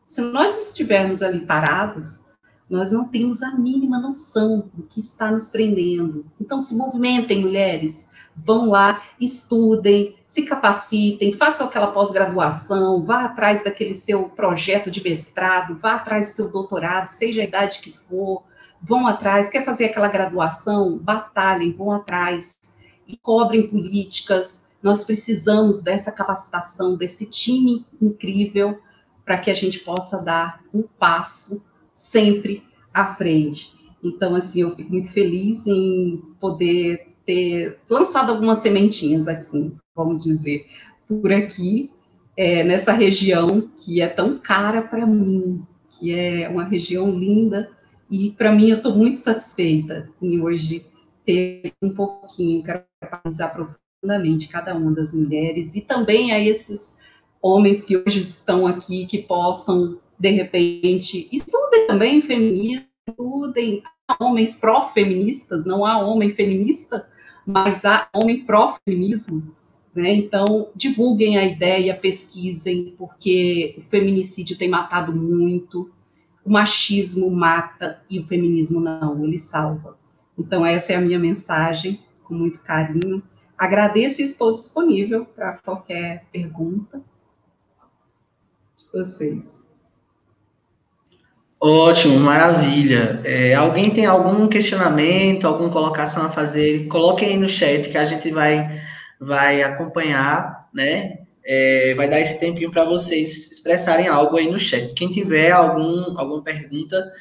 [0.05, 2.21] Se nós estivermos ali parados,
[2.69, 6.25] nós não temos a mínima noção do que está nos prendendo.
[6.39, 13.93] Então, se movimentem, mulheres, vão lá, estudem, se capacitem, façam aquela pós-graduação, vá atrás daquele
[13.93, 18.43] seu projeto de mestrado, vá atrás do seu doutorado, seja a idade que for,
[18.81, 22.57] vão atrás, quer fazer aquela graduação, batalhem, vão atrás
[23.05, 24.70] e cobrem políticas.
[24.81, 28.79] Nós precisamos dessa capacitação, desse time incrível,
[29.23, 32.63] para que a gente possa dar um passo sempre
[32.93, 33.73] à frente.
[34.03, 40.65] Então, assim, eu fico muito feliz em poder ter lançado algumas sementinhas, assim, vamos dizer,
[41.07, 41.91] por aqui,
[42.35, 47.69] é, nessa região que é tão cara para mim, que é uma região linda,
[48.09, 50.85] e para mim eu estou muito satisfeita em hoje
[51.25, 53.53] ter um pouquinho, quero parabenizar
[54.01, 56.97] profundamente cada uma das mulheres e também a esses
[57.41, 63.83] homens que hoje estão aqui, que possam, de repente, estudem também feminismo, estudem
[64.19, 67.07] homens pró-feministas, não há homem feminista,
[67.45, 69.55] mas há homem pró-feminismo.
[69.93, 70.13] Né?
[70.13, 75.91] Então, divulguem a ideia, pesquisem, porque o feminicídio tem matado muito,
[76.43, 79.97] o machismo mata e o feminismo não, ele salva.
[80.37, 83.21] Então, essa é a minha mensagem, com muito carinho.
[83.61, 86.99] Agradeço e estou disponível para qualquer pergunta.
[88.91, 89.67] Vocês.
[91.59, 93.21] Ótimo, maravilha.
[93.23, 96.87] É, alguém tem algum questionamento, alguma colocação a fazer?
[96.87, 98.81] Coloquem aí no chat que a gente vai,
[99.19, 101.19] vai acompanhar, né?
[101.45, 104.91] É, vai dar esse tempinho para vocês expressarem algo aí no chat.
[104.95, 107.13] Quem tiver algum, alguma pergunta,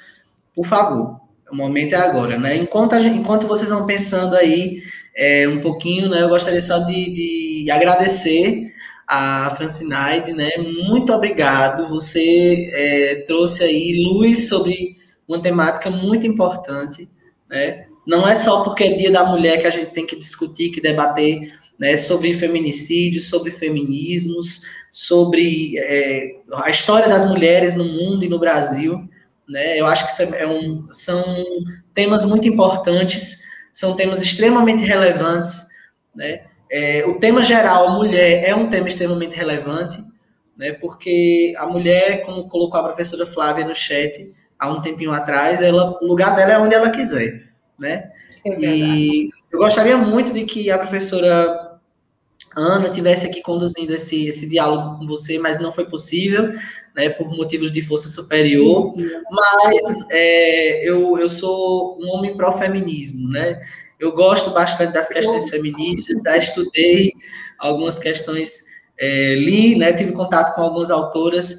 [0.55, 1.21] por favor,
[1.53, 2.57] o momento é agora, né?
[2.57, 4.81] Enquanto, enquanto vocês vão pensando aí
[5.15, 6.23] é, um pouquinho, né?
[6.23, 8.73] Eu gostaria só de, de agradecer
[9.07, 10.51] a Francinaide, né?
[10.87, 11.89] Muito obrigado.
[11.89, 14.97] Você é, trouxe aí luz sobre
[15.27, 17.09] uma temática muito importante,
[17.49, 17.87] né?
[18.07, 20.81] Não é só porque é Dia da Mulher que a gente tem que discutir, que
[20.81, 21.97] debater, né?
[21.97, 29.09] Sobre feminicídio, sobre feminismos, sobre é, a história das mulheres no mundo e no Brasil,
[29.49, 29.79] né?
[29.79, 31.25] Eu acho que é um, são
[31.93, 33.43] temas muito importantes,
[33.73, 35.69] são temas extremamente relevantes,
[36.15, 36.43] né?
[36.71, 39.99] É, o tema geral, mulher, é um tema extremamente relevante,
[40.57, 45.63] né, porque a mulher, como colocou a professora Flávia no chat há um tempinho atrás,
[45.63, 47.49] ela, o lugar dela é onde ela quiser,
[47.79, 48.11] né?
[48.47, 51.70] É e eu gostaria muito de que a professora
[52.57, 56.53] Ana tivesse aqui conduzindo esse, esse diálogo com você, mas não foi possível,
[56.97, 58.93] né, por motivos de força superior.
[59.31, 63.61] Mas é, eu, eu sou um homem pró-feminismo, né?
[63.99, 67.13] Eu gosto bastante das questões feministas, já estudei
[67.59, 68.65] algumas questões,
[68.99, 71.59] é, li, né, tive contato com algumas autoras,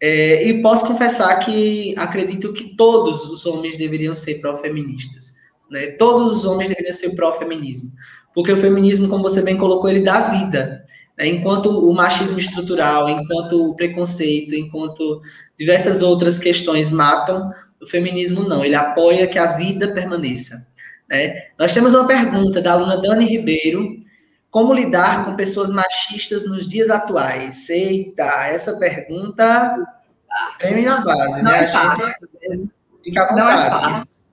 [0.00, 5.43] é, e posso confessar que acredito que todos os homens deveriam ser pró-feministas.
[5.74, 5.88] Né?
[5.88, 7.90] Todos os homens deveriam ser pró-feminismo.
[8.32, 10.84] Porque o feminismo, como você bem colocou, ele dá vida.
[11.18, 11.26] Né?
[11.26, 15.20] Enquanto o machismo estrutural, enquanto o preconceito, enquanto
[15.58, 17.50] diversas outras questões matam,
[17.82, 18.64] o feminismo não.
[18.64, 20.64] Ele apoia que a vida permaneça.
[21.10, 21.42] Né?
[21.58, 23.98] Nós temos uma pergunta da aluna Dani Ribeiro.
[24.52, 27.68] Como lidar com pessoas machistas nos dias atuais?
[27.68, 29.76] Eita, essa pergunta
[30.60, 31.64] treme na base, Não né?
[31.64, 32.28] É fácil.
[33.02, 33.36] Fica à vontade.
[33.36, 34.23] Não é fácil.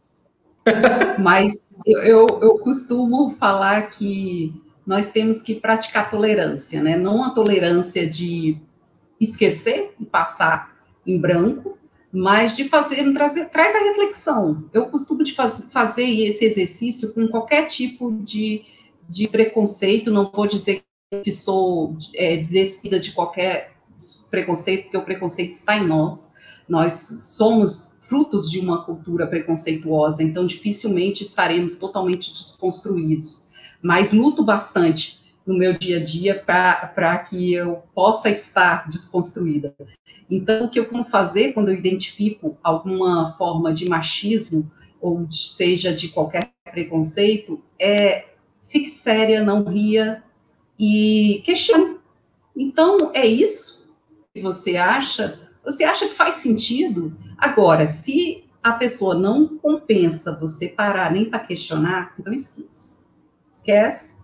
[1.20, 4.54] Mas eu, eu, costumo falar que
[4.86, 6.96] nós temos que praticar tolerância, né?
[6.96, 8.58] Não a tolerância de
[9.20, 11.78] esquecer e passar em branco,
[12.12, 14.66] mas de fazer, trazer, traz a reflexão.
[14.74, 18.64] Eu costumo de faz, fazer esse exercício com qualquer tipo de,
[19.08, 20.84] de preconceito, não vou dizer
[21.24, 23.74] que sou é, despida de qualquer
[24.30, 26.34] preconceito, porque o preconceito está em nós,
[26.68, 35.22] nós somos frutos de uma cultura preconceituosa, então dificilmente estaremos totalmente desconstruídos, mas luto bastante
[35.48, 39.74] no meu dia a dia para que eu possa estar desconstruída.
[40.30, 45.94] Então, o que eu costumo fazer quando eu identifico alguma forma de machismo, ou seja,
[45.94, 48.26] de qualquer preconceito, é
[48.68, 50.22] fique séria, não ria
[50.78, 51.96] e questione.
[52.54, 53.90] Então, é isso
[54.34, 55.41] que você acha?
[55.64, 57.16] Você acha que faz sentido?
[57.38, 63.06] Agora, se a pessoa não compensa você parar nem para questionar, então esquece.
[63.48, 64.18] Esquece.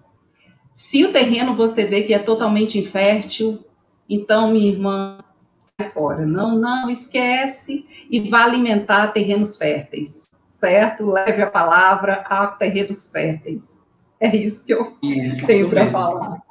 [0.73, 3.63] Se o terreno você vê que é totalmente infértil,
[4.09, 5.17] então, minha irmã,
[5.93, 6.25] fora.
[6.25, 11.05] Não, não esquece e vá alimentar terrenos férteis, certo?
[11.11, 13.85] Leve a palavra a terrenos férteis.
[14.19, 16.41] É isso que eu isso, tenho para falar.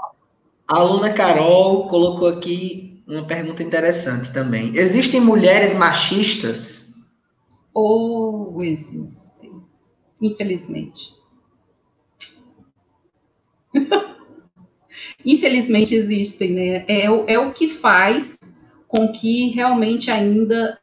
[0.69, 4.77] A aluna Carol colocou aqui uma pergunta interessante também.
[4.77, 6.97] Existem mulheres machistas?
[7.73, 9.53] Ou existem,
[10.21, 11.15] infelizmente.
[15.25, 16.85] infelizmente existem, né?
[16.89, 18.39] É, é o que faz
[18.89, 20.79] com que realmente ainda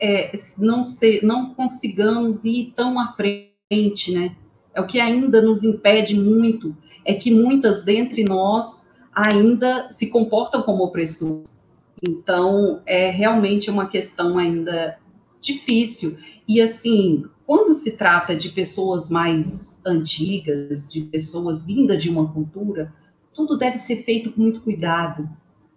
[0.00, 4.36] é, não, se, não consigamos ir tão à frente, né?
[4.74, 10.62] É o que ainda nos impede muito, é que muitas dentre nós ainda se comportam
[10.62, 11.58] como opressores.
[12.06, 14.98] Então, é realmente uma questão ainda
[15.40, 16.18] difícil.
[16.46, 22.92] E, assim, quando se trata de pessoas mais antigas, de pessoas vindas de uma cultura,
[23.34, 25.26] tudo deve ser feito com muito cuidado,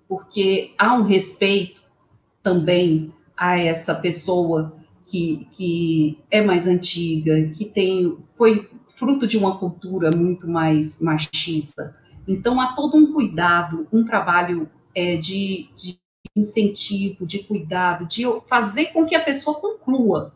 [0.07, 1.81] porque há um respeito
[2.43, 4.75] também a essa pessoa
[5.05, 11.95] que, que é mais antiga, que tem foi fruto de uma cultura muito mais machista.
[12.29, 15.99] Então, há todo um cuidado, um trabalho é, de, de
[16.35, 20.33] incentivo, de cuidado, de fazer com que a pessoa conclua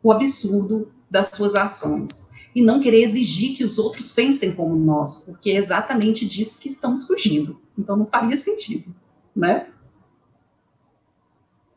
[0.00, 5.24] o absurdo das suas ações e não querer exigir que os outros pensem como nós,
[5.26, 7.60] porque é exatamente disso que estamos fugindo.
[7.76, 8.94] Então não faria sentido,
[9.34, 9.66] né?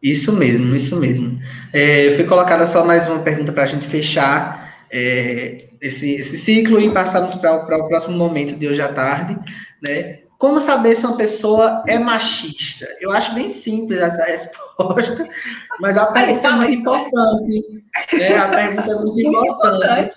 [0.01, 1.39] Isso mesmo, isso mesmo.
[1.73, 6.79] É, foi colocada só mais uma pergunta para a gente fechar é, esse, esse ciclo
[6.79, 9.37] e passarmos para o próximo momento de hoje à tarde,
[9.85, 10.19] né?
[10.37, 12.87] Como saber se uma pessoa é machista?
[13.01, 15.27] Eu acho bem simples essa resposta,
[15.79, 17.83] mas a pergunta é muito importante.
[18.13, 18.37] Né?
[18.37, 20.15] A pergunta é muito importante.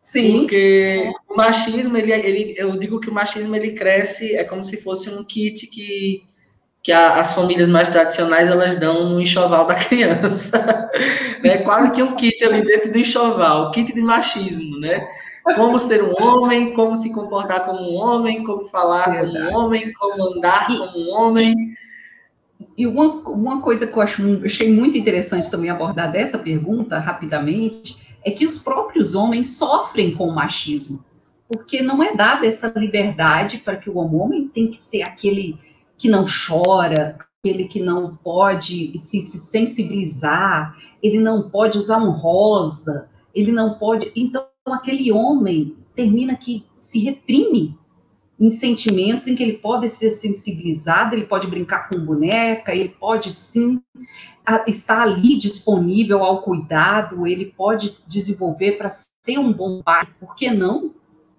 [0.00, 0.40] Sim.
[0.40, 4.82] Porque o machismo, ele, ele, eu digo que o machismo ele cresce, é como se
[4.82, 6.22] fosse um kit que
[6.84, 10.90] que a, as famílias mais tradicionais elas dão no enxoval da criança.
[11.42, 15.08] é quase que um kit ali dentro do enxoval, kit de machismo, né?
[15.56, 19.32] Como ser um homem, como se comportar como um homem, como falar Verdade.
[19.32, 21.74] como um homem, como andar como um homem.
[22.76, 28.16] E uma, uma coisa que eu acho, achei muito interessante também abordar dessa pergunta, rapidamente,
[28.24, 31.04] é que os próprios homens sofrem com o machismo,
[31.48, 35.58] porque não é dada essa liberdade para que o homem tem que ser aquele
[35.96, 42.10] que não chora, aquele que não pode se, se sensibilizar, ele não pode usar um
[42.10, 44.10] rosa, ele não pode.
[44.16, 47.78] Então, aquele homem termina que se reprime
[48.40, 53.30] em sentimentos em que ele pode ser sensibilizado, ele pode brincar com boneca, ele pode
[53.30, 53.80] sim
[54.66, 60.50] estar ali disponível ao cuidado, ele pode desenvolver para ser um bom pai, por que
[60.50, 60.92] não,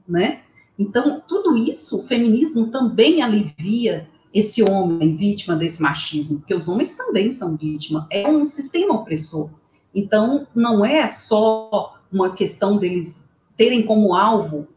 [0.07, 0.41] né?
[0.77, 6.93] Então, tudo isso, o feminismo também alivia esse homem vítima desse machismo, porque os homens
[6.93, 9.49] também são vítima, é um sistema opressor.
[9.93, 14.67] Então, não é só uma questão deles terem como alvo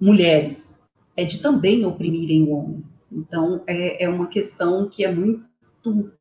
[0.00, 0.84] mulheres,
[1.14, 2.84] é de também oprimirem o homem.
[3.12, 5.44] Então, é, é uma questão que é muito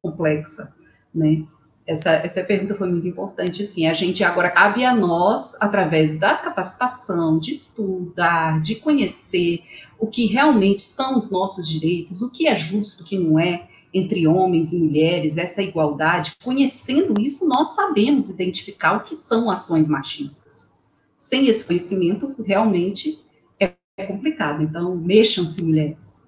[0.01, 0.75] complexa,
[1.15, 1.45] né?
[1.85, 6.35] Essa, essa pergunta foi muito importante, assim, a gente agora cabe a nós, através da
[6.35, 9.63] capacitação, de estudar, de conhecer
[9.99, 13.67] o que realmente são os nossos direitos, o que é justo, o que não é,
[13.93, 19.87] entre homens e mulheres, essa igualdade, conhecendo isso, nós sabemos identificar o que são ações
[19.87, 20.73] machistas.
[21.17, 23.19] Sem esse conhecimento, realmente
[23.59, 23.75] é,
[24.05, 24.63] complicado.
[24.63, 26.23] Então, mexam-se, mulheres.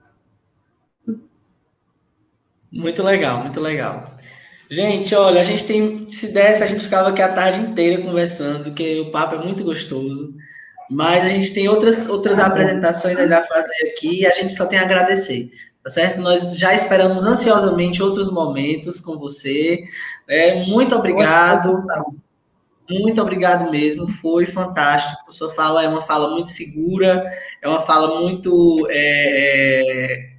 [2.72, 4.18] Muito legal, muito legal.
[4.74, 6.10] Gente, olha, a gente tem.
[6.10, 9.64] Se desse, a gente ficava aqui a tarde inteira conversando, porque o papo é muito
[9.64, 10.34] gostoso.
[10.90, 14.66] Mas a gente tem outras, outras apresentações ainda a fazer aqui e a gente só
[14.66, 15.52] tem a agradecer,
[15.84, 16.20] tá certo?
[16.22, 19.78] Nós já esperamos ansiosamente outros momentos com você.
[20.28, 20.66] Né?
[20.66, 21.86] Muito obrigado.
[22.90, 25.24] Muito obrigado mesmo, foi fantástico.
[25.28, 27.24] A sua fala é uma fala muito segura,
[27.62, 28.88] é uma fala muito.
[28.90, 30.33] É, é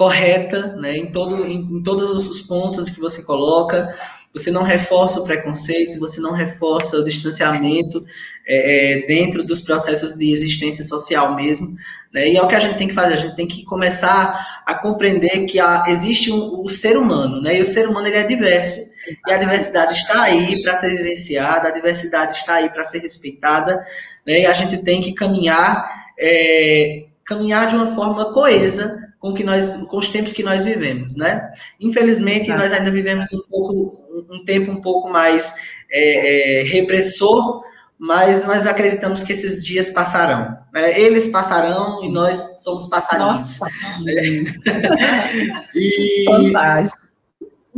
[0.00, 3.94] correta, né, em, todo, em, em todos os pontos que você coloca,
[4.32, 8.02] você não reforça o preconceito, você não reforça o distanciamento
[8.48, 11.76] é, é, dentro dos processos de existência social mesmo,
[12.14, 14.62] né, e é o que a gente tem que fazer, a gente tem que começar
[14.66, 18.16] a compreender que há, existe um, o ser humano, né, e o ser humano ele
[18.16, 18.80] é diverso,
[19.28, 23.86] e a diversidade está aí para ser vivenciada, a diversidade está aí para ser respeitada,
[24.26, 29.44] né, e a gente tem que caminhar, é, caminhar de uma forma coesa, com que
[29.44, 31.52] nós, com os tempos que nós vivemos, né?
[31.78, 32.56] Infelizmente, ah.
[32.56, 35.54] nós ainda vivemos um pouco, um tempo um pouco mais
[35.92, 37.62] é, é, repressor,
[37.98, 40.56] mas nós acreditamos que esses dias passarão.
[40.72, 40.98] Né?
[40.98, 43.60] Eles passarão e nós somos passarinhos.
[43.60, 43.68] Nossa,
[45.76, 47.10] e Fantástico.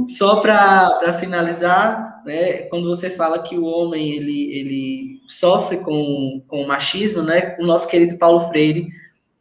[0.06, 6.62] Só para finalizar, né, quando você fala que o homem ele, ele sofre com, com
[6.62, 8.86] o machismo, né, o nosso querido Paulo Freire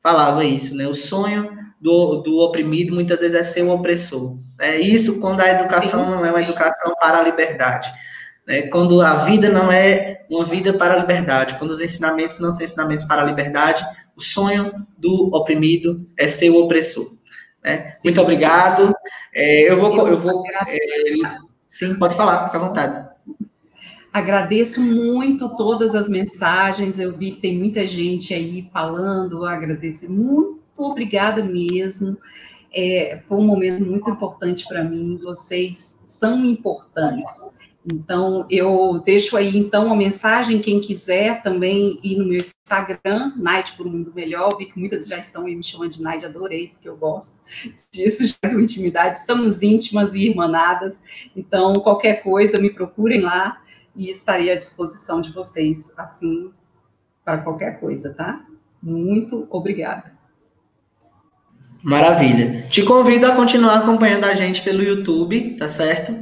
[0.02, 4.38] falava isso, né, o sonho do, do oprimido muitas vezes é ser o opressor.
[4.58, 4.80] Né?
[4.80, 7.92] Isso quando a educação não é uma educação para a liberdade.
[8.48, 8.64] Né?
[8.64, 12.64] Quando a vida não é uma vida para a liberdade, quando os ensinamentos não são
[12.64, 13.84] ensinamentos para a liberdade,
[14.16, 17.06] o sonho do oprimido é ser o opressor.
[17.64, 17.90] Né?
[18.04, 18.94] Muito obrigado.
[19.34, 20.08] É, eu vou.
[20.08, 23.12] Eu vou é, sim, pode falar, fica à vontade.
[24.14, 27.00] Agradeço muito todas as mensagens.
[27.00, 29.46] Eu vi que tem muita gente aí falando.
[29.46, 32.18] Agradeço muito obrigada mesmo.
[32.74, 35.20] É, foi um momento muito importante para mim.
[35.22, 37.52] Vocês são importantes.
[37.84, 43.76] Então, eu deixo aí, então, uma mensagem, quem quiser também ir no meu Instagram, Night
[43.76, 46.88] por um Mundo Melhor, vi que muitas já estão me chamando de Night, adorei, porque
[46.88, 47.42] eu gosto
[47.92, 51.02] disso, já é uma intimidade, estamos íntimas e irmanadas,
[51.36, 53.60] então, qualquer coisa, me procurem lá,
[53.96, 56.52] e estarei à disposição de vocês, assim,
[57.24, 58.46] para qualquer coisa, tá?
[58.82, 60.18] Muito obrigada.
[61.84, 62.64] Maravilha.
[62.70, 66.14] Te convido a continuar acompanhando a gente pelo YouTube, tá certo?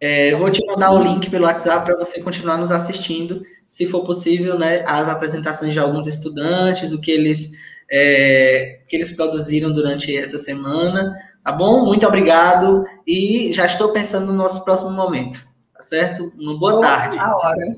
[0.00, 4.04] É, vou te mandar o link pelo WhatsApp para você continuar nos assistindo, se for
[4.04, 4.84] possível, né?
[4.86, 7.52] As apresentações de alguns estudantes, o que eles,
[7.90, 11.84] é, que eles produziram durante essa semana, tá bom?
[11.84, 15.38] Muito obrigado e já estou pensando no nosso próximo momento,
[15.72, 16.32] tá certo?
[16.36, 17.16] Uma boa, boa tarde.
[17.16, 17.76] Boa hora.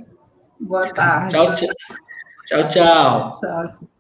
[0.59, 1.35] Boa tarde.
[1.35, 1.69] Tchau, tchau.
[2.47, 3.33] Tchau, tchau.
[3.33, 3.96] Tchau.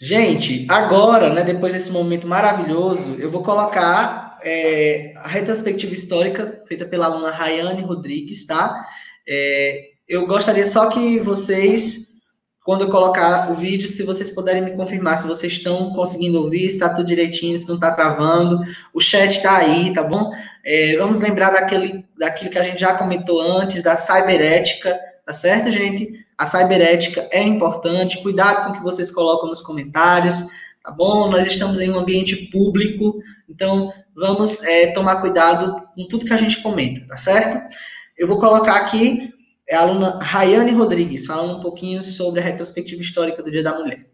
[0.00, 6.86] Gente, agora, né, depois desse momento maravilhoso, eu vou colocar é, a retrospectiva histórica feita
[6.86, 8.86] pela aluna Rayane Rodrigues, tá?
[9.28, 12.20] É, eu gostaria só que vocês,
[12.64, 16.70] quando eu colocar o vídeo, se vocês puderem me confirmar se vocês estão conseguindo ouvir,
[16.70, 18.60] se está tudo direitinho, se não está travando.
[18.94, 20.30] O chat está aí, tá bom?
[20.64, 24.96] É, vamos lembrar daquele, daquilo que a gente já comentou antes, da cyberética,
[25.26, 26.27] tá certo, gente?
[26.38, 30.46] A cyberética é importante, cuidado com o que vocês colocam nos comentários,
[30.82, 31.28] tá bom?
[31.28, 36.38] Nós estamos em um ambiente público, então vamos é, tomar cuidado com tudo que a
[36.38, 37.76] gente comenta, tá certo?
[38.16, 39.34] Eu vou colocar aqui
[39.68, 43.78] é a aluna Rayane Rodrigues, falando um pouquinho sobre a retrospectiva histórica do Dia da
[43.78, 44.06] Mulher.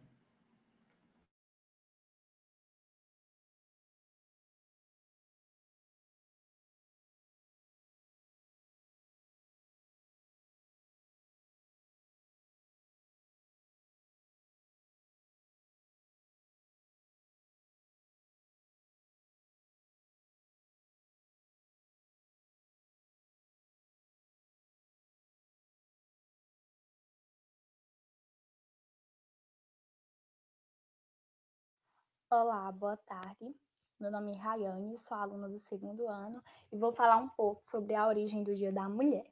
[32.37, 33.55] Olá, boa tarde.
[34.01, 37.95] Meu nome é Rayane, sou aluna do segundo ano e vou falar um pouco sobre
[37.95, 39.25] a origem do Dia da Mulher.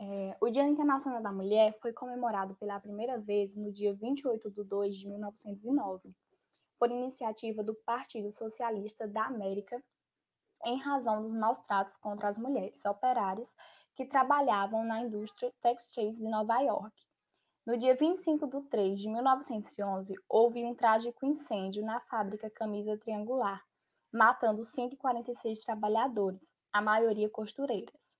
[0.00, 4.64] É, o Dia Internacional da Mulher foi comemorado pela primeira vez no dia 28 de
[4.64, 6.12] 2 de 1909,
[6.80, 9.80] por iniciativa do Partido Socialista da América,
[10.64, 13.54] em razão dos maus tratos contra as mulheres operárias
[13.94, 17.09] que trabalhavam na indústria textil de Nova York
[17.70, 23.64] no dia 25 de 3 de 1911, houve um trágico incêndio na fábrica Camisa Triangular,
[24.12, 26.40] matando 146 trabalhadores,
[26.72, 28.18] a maioria costureiras.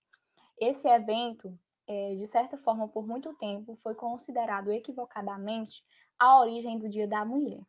[0.56, 1.52] Esse evento,
[1.84, 5.82] é, de certa forma, por muito tempo, foi considerado equivocadamente
[6.16, 7.66] a origem do Dia da Mulher.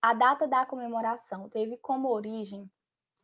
[0.00, 2.70] A data da comemoração teve como origem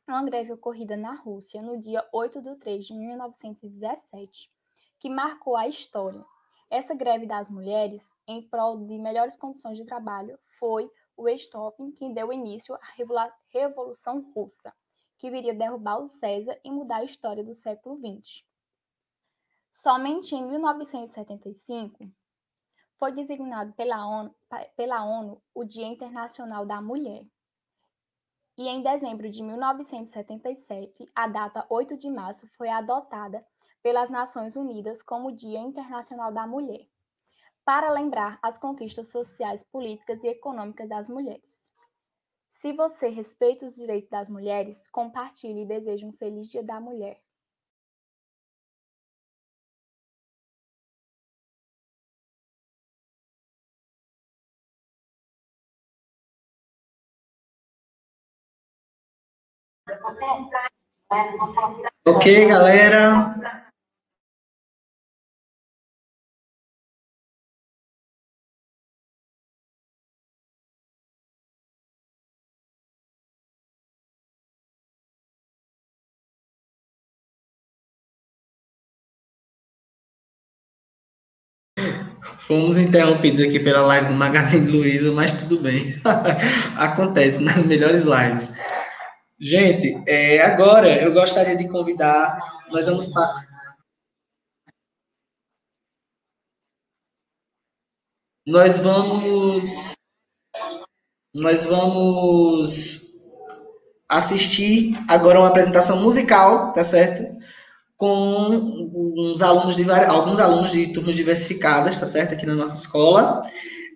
[0.09, 4.51] uma greve ocorrida na Rússia no dia 8 de 3 de 1917,
[4.99, 6.26] que marcou a história
[6.71, 12.12] essa greve das mulheres, em prol de melhores condições de trabalho, foi o Estopim que
[12.12, 12.81] deu início à
[13.51, 14.75] Revolução Russa,
[15.19, 18.45] que viria derrubar o César e mudar a história do século XX.
[19.71, 22.11] Somente em 1975
[22.99, 24.35] foi designado pela ONU,
[24.75, 27.25] pela ONU o Dia Internacional da Mulher.
[28.59, 33.47] E em dezembro de 1977, a data 8 de março foi adotada
[33.87, 36.89] pelas Nações Unidas como Dia Internacional da Mulher,
[37.64, 41.70] para lembrar as conquistas sociais, políticas e econômicas das mulheres.
[42.51, 47.22] Se você respeita os direitos das mulheres, compartilhe e deseje um feliz Dia da Mulher.
[62.05, 63.66] Ok, galera.
[82.39, 86.01] Fomos interrompidos aqui pela live do Magazine Luiza, mas tudo bem.
[86.76, 88.55] Acontece nas melhores lives.
[89.39, 92.39] Gente, é, agora eu gostaria de convidar.
[92.70, 93.47] Nós vamos para.
[98.47, 99.95] Nós vamos.
[101.34, 103.26] Nós vamos
[104.09, 107.37] assistir agora uma apresentação musical, tá certo?
[107.97, 112.35] Com uns alunos de alguns alunos de turmas diversificadas, tá certo?
[112.35, 113.43] Aqui na nossa escola.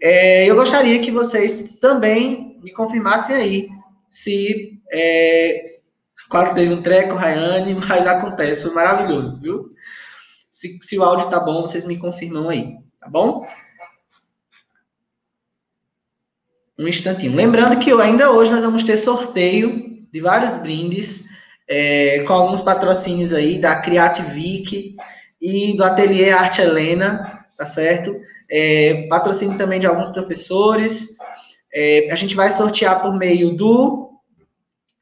[0.00, 3.68] É, eu gostaria que vocês também me confirmassem aí
[4.08, 5.78] se é,
[6.28, 9.74] quase teve um treco, Rayane, mas acontece, foi maravilhoso, viu?
[10.50, 13.46] Se, se o áudio tá bom, vocês me confirmam aí, tá bom?
[16.78, 17.36] Um instantinho.
[17.36, 21.28] Lembrando que ainda hoje nós vamos ter sorteio de vários brindes
[21.70, 24.96] é, com alguns patrocínios aí da Criativic
[25.40, 28.20] e do Ateliê Arte Helena, tá certo?
[28.50, 31.16] É, patrocínio também de alguns professores.
[31.72, 34.10] É, a gente vai sortear por meio do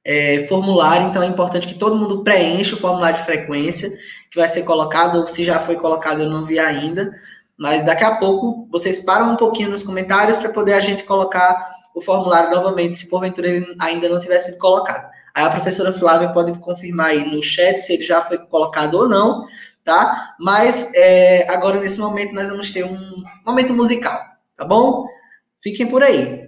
[0.04, 3.90] é, formulário, então é importante que todo mundo preencha o formulário de frequência
[4.30, 7.10] que vai ser colocado, ou se já foi colocado eu não vi ainda,
[7.56, 11.70] mas daqui a pouco vocês param um pouquinho nos comentários para poder a gente colocar
[11.94, 15.08] o formulário novamente, se porventura ele ainda não tiver sido colocado.
[15.34, 19.08] Aí a professora Flávia pode confirmar aí no chat se ele já foi colocado ou
[19.08, 19.46] não,
[19.84, 20.34] tá?
[20.40, 24.20] Mas é, agora, nesse momento, nós vamos ter um momento musical,
[24.56, 25.06] tá bom?
[25.60, 26.47] Fiquem por aí.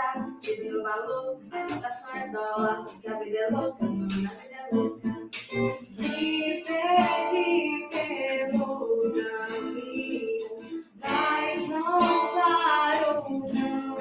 [0.00, 1.40] pensar se tem um valor.
[1.50, 5.08] A reputação é dólar, que a vida é louca, a vida é louca.
[5.98, 11.98] Me pede pelo caminho, mas não
[12.34, 14.00] parou, não.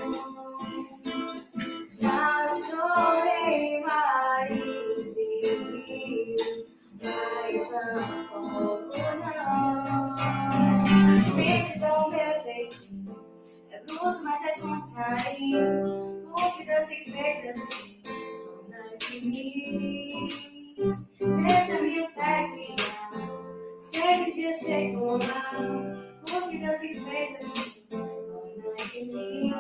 [1.88, 5.44] Já chorei mais e
[5.86, 6.72] fiz,
[7.02, 8.89] mas não parou.
[14.00, 16.32] minuto, mas é tão carinho.
[16.32, 20.30] O que Deus se fez assim, dona de mim.
[21.48, 23.12] Deixa minha fé criar,
[23.78, 25.52] sei que dia chegou lá.
[26.24, 29.54] O que Deus se fez assim, dona de mim.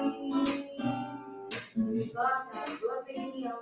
[1.76, 3.60] Não importa a tua opinião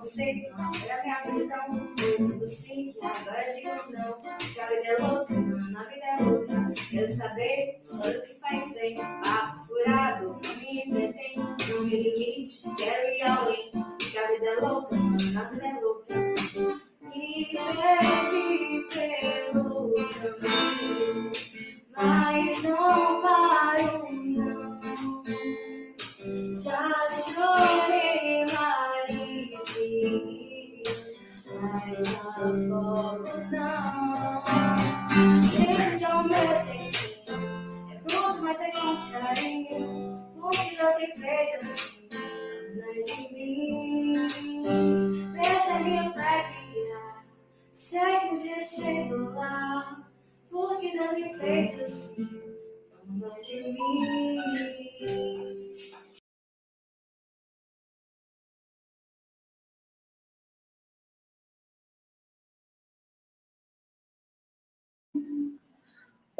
[0.00, 4.86] conceito não Era é minha visão do sim, que agora digo não Que a vida
[4.86, 8.96] é louca, mano, a vida é louca Quero saber só o que faz bem.
[8.96, 13.70] Papo furado, não me entretém Não me limite, quero ir além.
[13.98, 16.14] Que a vida é louca, mano, a vida é louca
[17.02, 21.32] Me pede pelo caminho
[21.94, 24.80] Mas não paro, não.
[26.54, 28.49] Já chorei
[31.60, 32.54] mais afogo
[33.50, 34.42] não.
[35.42, 40.20] Sempre ao meu jeitinho, é bruto, mas é com carinho.
[40.40, 42.08] Porque nas empresas assim,
[42.76, 44.28] não de mim.
[45.32, 47.26] Deixa minha fé guiar,
[47.72, 50.06] sei que um dia chego lá.
[50.50, 52.28] Porque nas empresas fez assim,
[53.42, 55.59] de mim.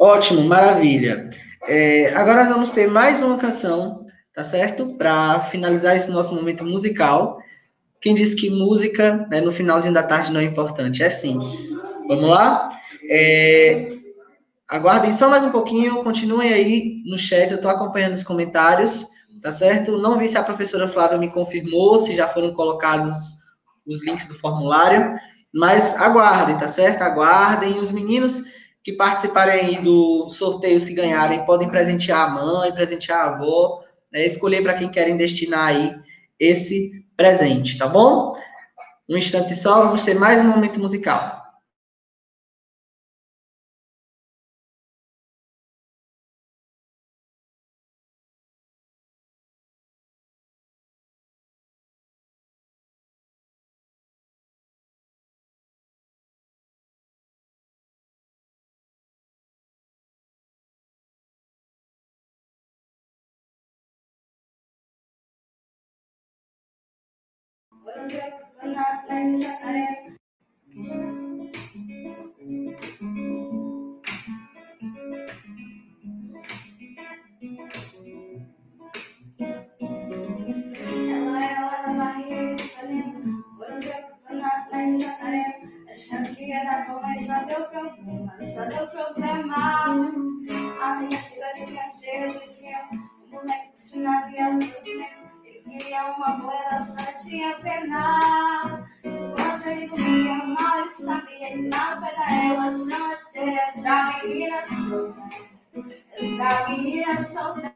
[0.01, 1.29] Ótimo, maravilha.
[1.67, 4.95] É, agora nós vamos ter mais uma canção, tá certo?
[4.97, 7.37] Para finalizar esse nosso momento musical.
[8.01, 11.03] Quem disse que música né, no finalzinho da tarde não é importante?
[11.03, 11.37] É sim.
[12.07, 12.75] Vamos lá?
[13.07, 13.93] É,
[14.67, 19.05] aguardem só mais um pouquinho, continuem aí no chat, eu estou acompanhando os comentários
[19.39, 19.97] tá certo?
[19.97, 23.13] Não vi se a professora Flávia me confirmou, se já foram colocados
[23.85, 25.15] os links do formulário,
[25.53, 27.01] mas aguardem, tá certo?
[27.01, 27.79] Aguardem.
[27.79, 28.43] Os meninos
[28.83, 34.25] que participarem aí do sorteio, se ganharem, podem presentear a mãe, presentear a avó, né?
[34.25, 35.95] escolher para quem querem destinar aí
[36.39, 38.33] esse presente, tá bom?
[39.07, 41.40] Um instante só, vamos ter mais um momento musical.
[85.91, 89.85] Achando que ia dar bom, mas só deu problema, deu problema.
[90.81, 95.45] A minha chega de canteira do esquema, o moleque puxando e ela tudo tempo.
[95.45, 98.89] Ele queria uma boa, ela só tinha pena.
[100.81, 102.71] Ele sabia que não era ela.
[102.71, 105.29] Chama ser essa menina solta,
[106.13, 107.75] essa menina solta.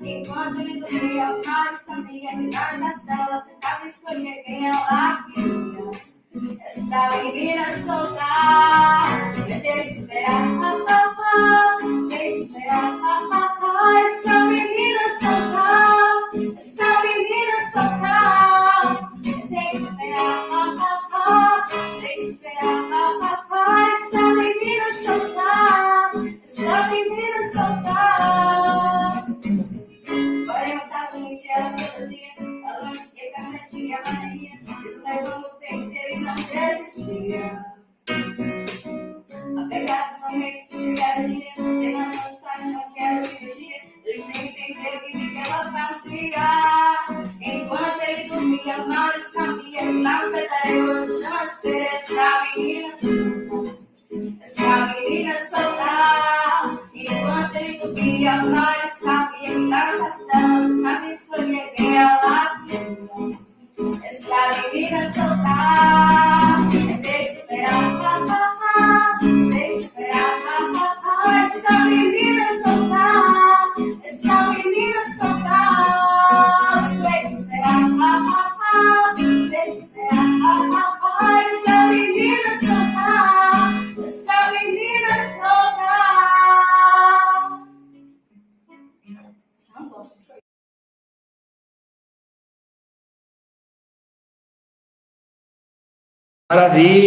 [0.00, 3.40] Enquanto ele dormia ele sabia que nada dela.
[3.40, 5.92] Você tava escolhendo quem ela queria.
[6.66, 8.24] Essa menina solta,
[9.46, 11.76] deixa esperar, papá,
[12.08, 12.98] deixa esperar,
[13.30, 14.00] papá.
[14.06, 16.01] Essa menina solta,
[27.14, 27.94] menina solta.
[30.46, 32.30] Vai eu tava mentindo todo dia,
[32.62, 34.50] falando que a mexia, Maria,
[34.86, 37.64] escreveu no peito dele e não desistia.
[39.56, 43.82] A pegada somente se tiver dinheiro, sem noção de situação, quero cirurgia.
[44.04, 46.61] Ele sem entender o que ela fazia.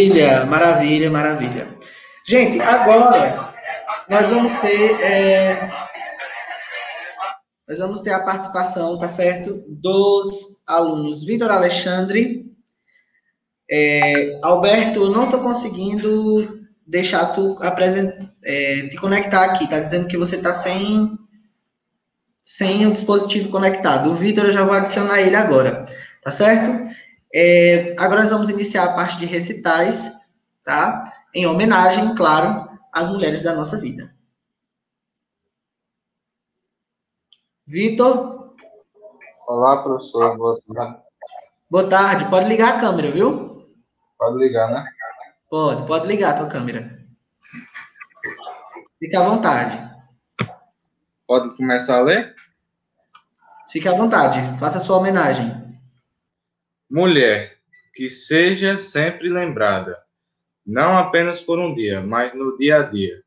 [0.08, 1.68] Maravilha, maravilha, maravilha.
[2.26, 3.54] Gente, agora
[4.08, 5.70] nós vamos ter é,
[7.68, 12.46] nós vamos ter a participação, tá certo, dos alunos Vitor Alexandre,
[13.70, 17.58] é, Alberto, não estou conseguindo deixar tu
[18.44, 19.68] é, te conectar aqui.
[19.68, 21.18] Tá dizendo que você tá sem
[22.40, 24.10] sem o dispositivo conectado.
[24.10, 25.84] O Vitor eu já vou adicionar ele agora,
[26.22, 26.88] tá certo?
[27.38, 30.10] É, agora nós vamos iniciar a parte de recitais,
[30.64, 31.12] tá?
[31.34, 34.10] Em homenagem, claro, às mulheres da nossa vida.
[37.66, 38.54] Vitor,
[39.46, 40.34] Olá, professor.
[40.38, 41.02] Boa tarde.
[41.68, 42.30] boa tarde.
[42.30, 43.68] Pode ligar a câmera, viu?
[44.16, 44.86] Pode ligar, né?
[45.50, 46.98] Pode, pode ligar a tua câmera.
[48.98, 49.78] Fique à vontade.
[51.26, 52.34] Pode começar a ler?
[53.70, 54.58] Fique à vontade.
[54.58, 55.65] Faça a sua homenagem.
[56.88, 57.58] Mulher,
[57.94, 59.98] que seja sempre lembrada,
[60.64, 63.22] não apenas por um dia, mas no dia a dia.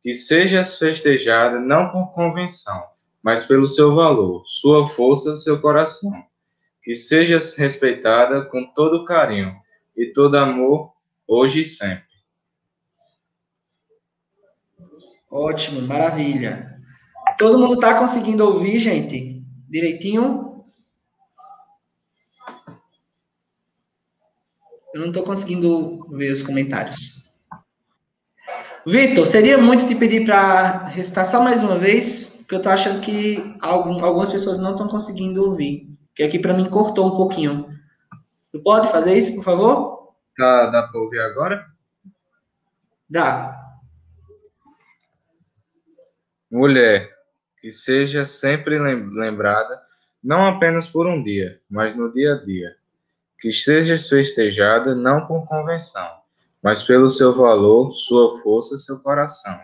[0.00, 2.82] Que sejas festejada não por convenção,
[3.22, 6.12] mas pelo seu valor, sua força, seu coração.
[6.82, 9.54] Que sejas respeitada com todo carinho
[9.96, 10.92] e todo amor,
[11.26, 12.04] hoje e sempre.
[15.30, 16.76] Ótimo, maravilha.
[17.38, 19.44] Todo mundo está conseguindo ouvir, gente?
[19.68, 20.49] Direitinho?
[24.92, 27.20] Eu não estou conseguindo ver os comentários.
[28.86, 33.00] Vitor, seria muito te pedir para recitar só mais uma vez, porque eu estou achando
[33.00, 35.88] que algum, algumas pessoas não estão conseguindo ouvir.
[36.14, 37.68] Que aqui para mim cortou um pouquinho.
[38.50, 40.14] Tu pode fazer isso, por favor?
[40.36, 41.66] Tá, dá para ouvir agora?
[43.08, 43.56] Dá.
[46.50, 47.08] Mulher,
[47.60, 49.80] que seja sempre lembrada,
[50.22, 52.79] não apenas por um dia, mas no dia a dia.
[53.40, 56.08] Que seja festejada não por convenção,
[56.62, 59.58] mas pelo seu valor, sua força, seu coração.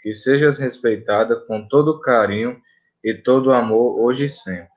[0.00, 2.60] Que sejas respeitada com todo carinho
[3.02, 4.76] e todo amor hoje e sempre.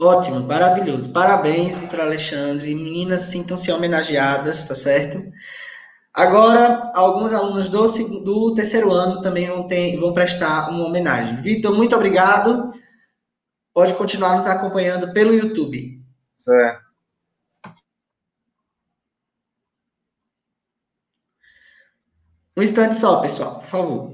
[0.00, 1.12] Ótimo, maravilhoso.
[1.12, 2.74] Parabéns, Vitor Alexandre.
[2.74, 5.22] Meninas, sintam-se homenageadas, tá certo?
[6.12, 7.84] Agora, alguns alunos do,
[8.20, 11.40] do terceiro ano também vão, ter, vão prestar uma homenagem.
[11.40, 12.72] Vitor, muito obrigado.
[13.74, 16.00] Pode continuar nos acompanhando pelo YouTube.
[16.32, 16.84] Certo.
[22.56, 24.13] Um instante só, pessoal, por favor.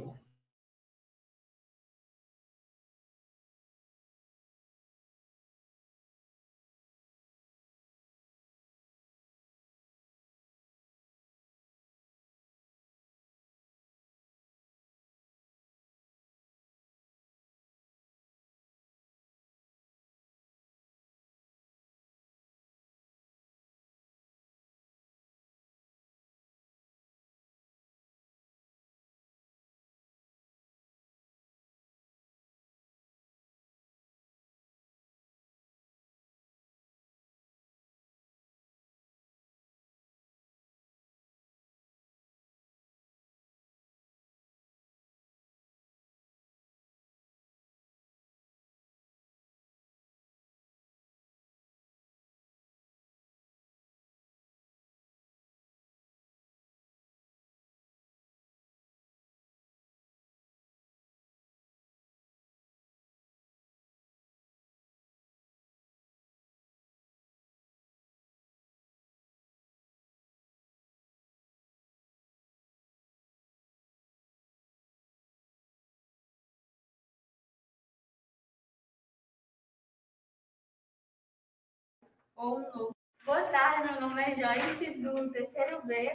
[82.40, 82.96] Ou um novo.
[83.26, 86.10] Boa tarde, meu nome é Joyce, do terceiro B,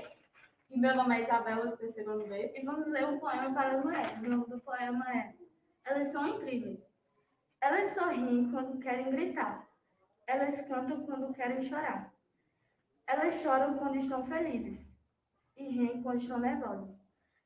[0.72, 3.86] e meu nome é Isabela, do terceiro B, e vamos ler um poema para as
[3.86, 4.12] mulheres.
[4.12, 5.36] O nome do poema é
[5.86, 6.80] Elas são incríveis.
[7.62, 9.68] Elas sorriem quando querem gritar.
[10.26, 12.12] Elas cantam quando querem chorar.
[13.06, 14.84] Elas choram quando estão felizes
[15.56, 16.90] e riem quando estão nervosas.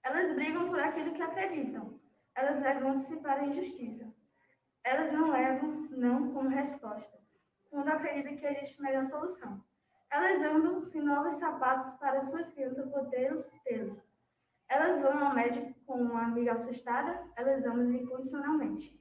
[0.04, 1.86] Elas brigam por aquilo que acreditam.
[2.34, 4.06] Elas levantam-se para a injustiça.
[4.86, 7.20] Elas não levam não como resposta
[7.70, 9.64] quando acredita que existe melhor solução.
[10.12, 14.12] Elas andam sem novos sapatos para suas crianças poderem tê-los.
[14.68, 18.92] Elas vão ao médico com uma amiga assustada, elas amam incondicionalmente.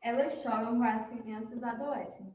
[0.00, 2.34] Elas choram quando as crianças adoecem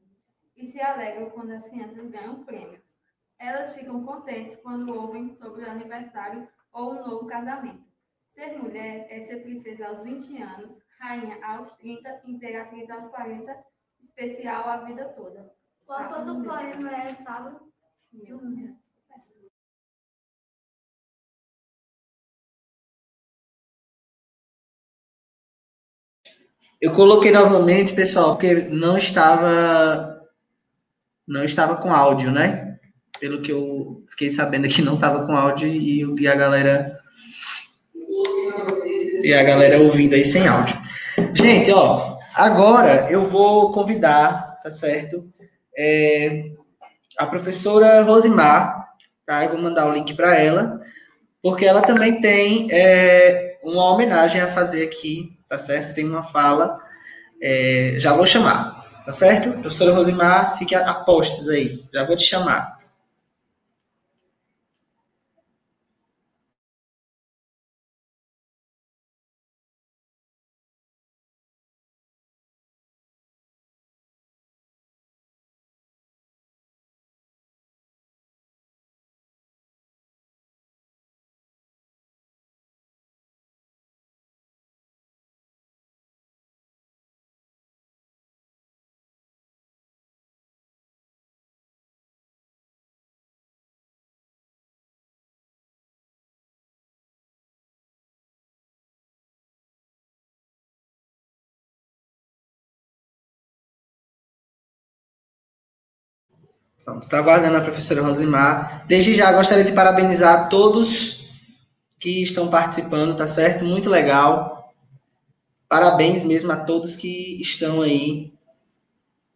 [0.55, 2.97] e se alegram quando as crianças ganham prêmios.
[3.37, 7.87] Elas ficam contentes quando ouvem sobre o aniversário ou um novo casamento.
[8.27, 13.55] Ser mulher é ser princesa aos 20 anos, rainha aos 30, imperatriz aos 40
[14.01, 15.51] especial a vida toda.
[15.87, 17.71] O autor do poema é Pablo
[18.13, 18.75] Júnior.
[26.81, 30.17] Eu coloquei novamente, pessoal, porque não estava
[31.27, 32.79] não estava com áudio, né?
[33.19, 36.99] Pelo que eu fiquei sabendo que não estava com áudio e, e a galera
[39.23, 40.75] e a galera ouvindo aí sem áudio.
[41.33, 42.08] Gente, ó,
[42.39, 45.29] Agora eu vou convidar, tá certo?
[45.77, 46.45] É,
[47.17, 48.87] a professora Rosimar,
[49.25, 49.43] tá?
[49.43, 50.79] Eu vou mandar o link para ela,
[51.43, 55.93] porque ela também tem é, uma homenagem a fazer aqui, tá certo?
[55.93, 56.79] Tem uma fala,
[57.43, 59.51] é, já vou chamar, tá certo?
[59.59, 62.78] Professora Rosimar, fique a postos aí, já vou te chamar.
[106.83, 108.85] Pronto, estou aguardando a professora Rosimar.
[108.87, 111.29] Desde já gostaria de parabenizar todos
[111.99, 113.65] que estão participando, tá certo?
[113.65, 114.73] Muito legal.
[115.67, 118.33] Parabéns mesmo a todos que estão aí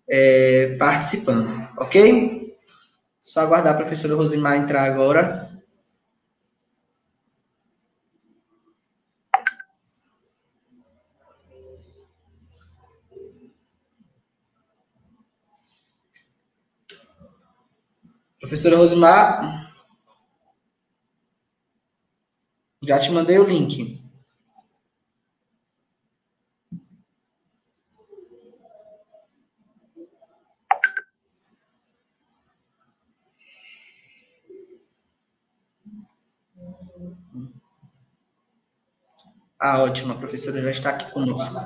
[0.10, 2.58] é, participando, ok?
[3.22, 5.53] Só aguardar a professora Rosimar entrar agora.
[18.54, 19.74] Professora Rosimar,
[22.84, 24.00] já te mandei o link.
[39.58, 41.60] Ah, ótimo, a professora já está aqui conosco.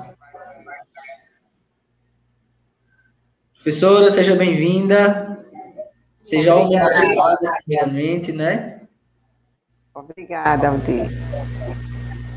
[3.52, 5.46] Professora, seja bem-vinda.
[6.18, 8.82] Seja homenageada, primeiramente, né?
[9.94, 11.08] Obrigada, Aldir.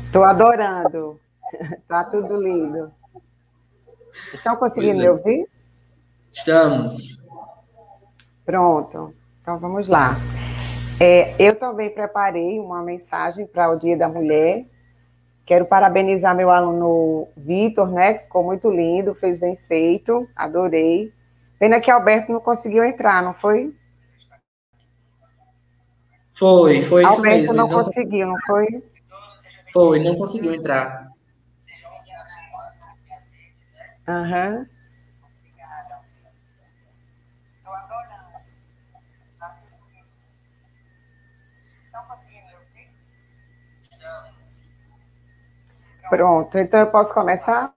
[0.06, 1.20] Estou adorando.
[1.52, 2.90] Está tudo lindo.
[4.32, 5.02] Estão conseguindo é.
[5.02, 5.46] me ouvir?
[6.32, 7.18] Estamos.
[8.46, 9.14] Pronto.
[9.42, 10.16] Então vamos lá.
[10.98, 14.64] É, eu também preparei uma mensagem para o Dia da Mulher
[15.44, 18.14] Quero parabenizar meu aluno Vitor, né?
[18.14, 21.12] Que ficou muito lindo, fez bem feito, adorei.
[21.62, 23.72] Pena que Alberto não conseguiu entrar, não foi?
[26.34, 27.52] Foi, foi Alberto isso mesmo.
[27.52, 28.66] não, não conseguiu, não foi?
[29.72, 31.08] Foi, não conseguiu entrar.
[34.08, 34.56] Aham.
[34.58, 34.66] Uhum.
[46.10, 47.72] Pronto, então eu posso começar?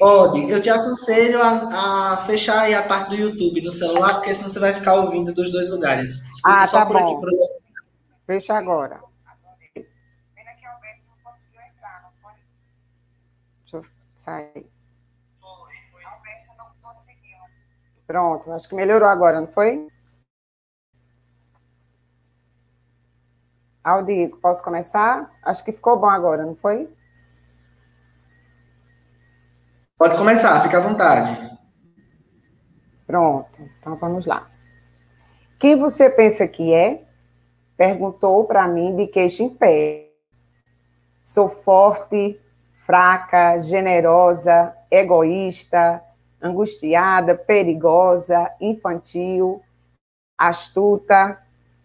[0.00, 0.50] Pode.
[0.50, 4.48] Eu te aconselho a, a fechar aí a parte do YouTube no celular, porque senão
[4.48, 6.26] você vai ficar ouvindo dos dois lugares.
[6.26, 6.96] Escuta ah, tá bom.
[6.96, 7.16] Aqui,
[8.26, 9.02] Fecha agora.
[9.74, 9.90] Deixa
[13.74, 13.84] eu
[14.16, 14.66] sair.
[18.06, 19.86] Pronto, acho que melhorou agora, não foi?
[23.84, 25.30] Aldico, posso começar?
[25.42, 26.90] Acho que ficou bom agora, não foi?
[30.00, 31.58] Pode começar, fica à vontade.
[33.06, 34.50] Pronto, então vamos lá.
[35.58, 37.04] Quem você pensa que é?
[37.76, 40.08] Perguntou para mim de queixo em pé.
[41.20, 42.40] Sou forte,
[42.72, 46.02] fraca, generosa, egoísta,
[46.40, 49.60] angustiada, perigosa, infantil,
[50.38, 51.42] astuta,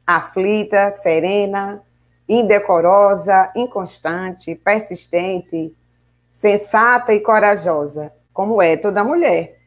[0.08, 1.84] aflita, serena,
[2.30, 5.76] indecorosa, inconstante, persistente,
[6.36, 9.58] sensata e corajosa, como é toda mulher.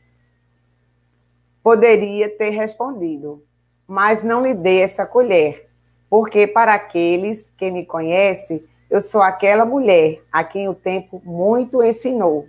[1.62, 3.42] Poderia ter respondido,
[3.86, 5.66] mas não lhe dei essa colher,
[6.10, 11.82] porque para aqueles que me conhecem, eu sou aquela mulher a quem o tempo muito
[11.82, 12.46] ensinou.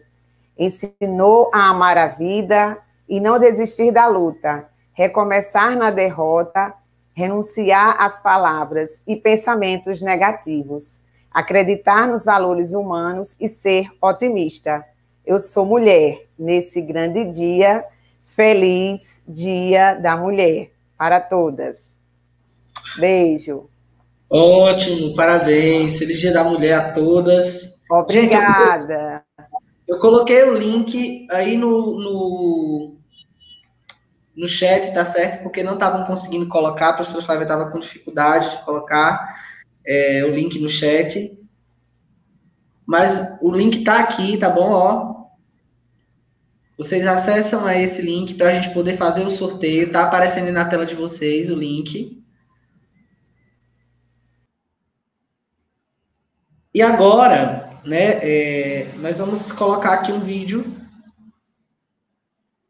[0.57, 6.73] Ensinou a amar a vida e não desistir da luta, recomeçar na derrota,
[7.13, 14.83] renunciar às palavras e pensamentos negativos acreditar nos valores humanos e ser otimista.
[15.25, 17.83] Eu sou mulher nesse grande dia,
[18.23, 21.97] feliz Dia da Mulher para todas.
[22.97, 23.69] Beijo.
[24.29, 25.97] Ótimo, parabéns.
[25.97, 27.79] Feliz Dia da Mulher a todas.
[27.89, 29.23] Obrigada.
[29.37, 29.49] Gente,
[29.87, 32.95] eu, eu, coloquei o link aí no, no,
[34.35, 35.43] no chat, tá certo?
[35.43, 39.35] Porque não estavam conseguindo colocar, a professora Flávia estava com dificuldade de colocar
[39.85, 41.37] é, o link no chat.
[42.85, 44.71] Mas o link tá aqui, tá bom?
[44.71, 45.25] Ó.
[46.77, 49.91] Vocês acessam aí esse link para a gente poder fazer o sorteio.
[49.91, 52.19] Tá aparecendo na tela de vocês o link.
[56.73, 60.79] E agora, né, é, nós vamos colocar aqui um vídeo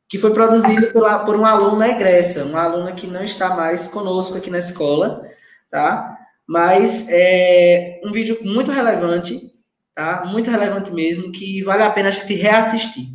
[0.10, 4.36] que foi produzido pela, por uma aluna egressa, uma aluna que não está mais conosco
[4.36, 5.22] aqui na escola,
[5.70, 6.19] tá?
[6.50, 9.40] Mas é um vídeo muito relevante,
[9.94, 10.24] tá?
[10.26, 13.06] Muito relevante mesmo, que vale a pena a gente reassistir,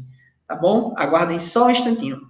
[0.46, 0.94] tá bom?
[0.96, 2.20] Aguardem só um instantinho.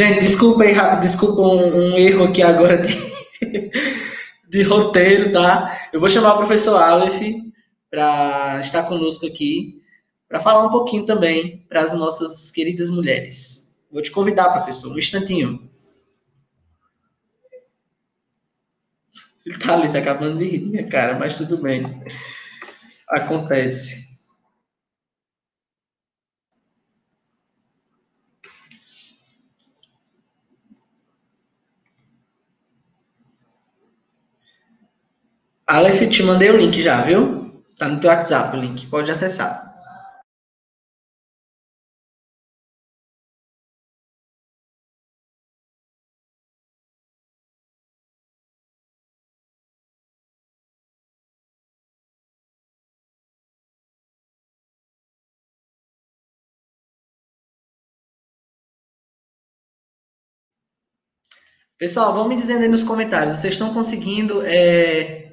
[0.00, 2.88] Gente, desculpa aí, desculpa um, um erro aqui agora de,
[4.48, 5.90] de roteiro, tá?
[5.92, 7.20] Eu vou chamar o professor Aleph
[7.90, 9.82] para estar conosco aqui,
[10.26, 13.78] para falar um pouquinho também para as nossas queridas mulheres.
[13.92, 15.70] Vou te convidar, professor, um instantinho.
[19.44, 22.02] Ele tá ali se acabando de rir, minha cara, mas tudo bem.
[23.06, 24.09] Acontece.
[35.74, 37.62] Aleph, te mandei o link já, viu?
[37.78, 39.70] Tá no teu WhatsApp o link, pode acessar.
[61.78, 65.29] Pessoal, vão me dizendo aí nos comentários, vocês estão conseguindo é,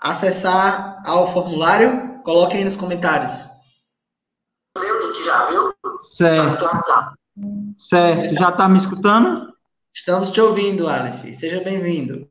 [0.00, 2.20] acessar ao formulário?
[2.22, 3.46] Coloquem aí nos comentários.
[4.76, 5.72] o link já, viu?
[6.00, 6.68] Certo.
[7.76, 8.34] Certo.
[8.34, 9.52] Já está me escutando?
[9.94, 11.24] Estamos te ouvindo, Aleph.
[11.34, 12.28] Seja bem-vindo.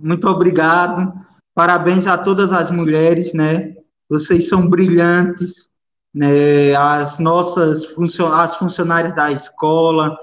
[0.00, 1.12] Muito obrigado.
[1.54, 3.74] Parabéns a todas as mulheres, né?
[4.08, 5.70] Vocês são brilhantes,
[6.14, 6.74] né?
[6.74, 8.30] As nossas funcion...
[8.32, 10.16] as funcionárias da escola,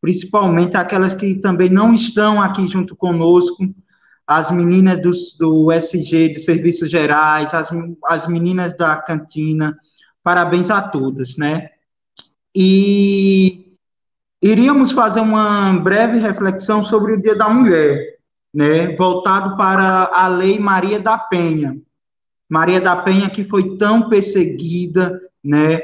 [0.00, 3.64] principalmente aquelas que também não estão aqui junto conosco,
[4.26, 7.70] as meninas do, do SG, de Serviços Gerais, as,
[8.06, 9.78] as meninas da cantina,
[10.22, 11.70] parabéns a todas, né?
[12.54, 13.76] E
[14.42, 18.18] iríamos fazer uma breve reflexão sobre o Dia da Mulher,
[18.52, 18.96] né?
[18.96, 21.76] Voltado para a Lei Maria da Penha.
[22.48, 25.80] Maria da Penha que foi tão perseguida, né?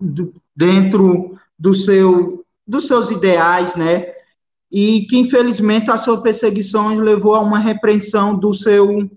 [0.00, 4.17] Do, dentro do seu dos seus ideais, né?
[4.70, 9.08] E que infelizmente a sua perseguição levou a uma repreensão do seu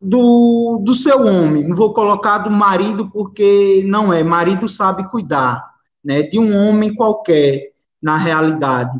[0.00, 1.66] do, do seu homem.
[1.66, 4.22] Não vou colocar do marido porque não é.
[4.22, 5.64] Marido sabe cuidar,
[6.04, 6.22] né?
[6.22, 8.98] De um homem qualquer na realidade.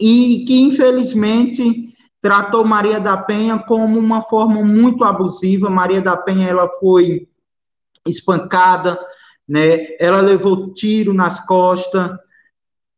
[0.00, 5.68] E que infelizmente tratou Maria da Penha como uma forma muito abusiva.
[5.68, 7.28] Maria da Penha ela foi
[8.06, 8.98] espancada,
[9.46, 9.96] né?
[9.98, 12.10] Ela levou tiro nas costas,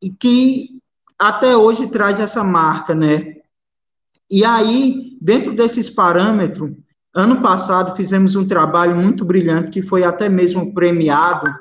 [0.02, 0.79] e que
[1.20, 3.36] até hoje traz essa marca, né?
[4.30, 6.72] E aí, dentro desses parâmetros,
[7.14, 11.52] ano passado fizemos um trabalho muito brilhante que foi até mesmo premiado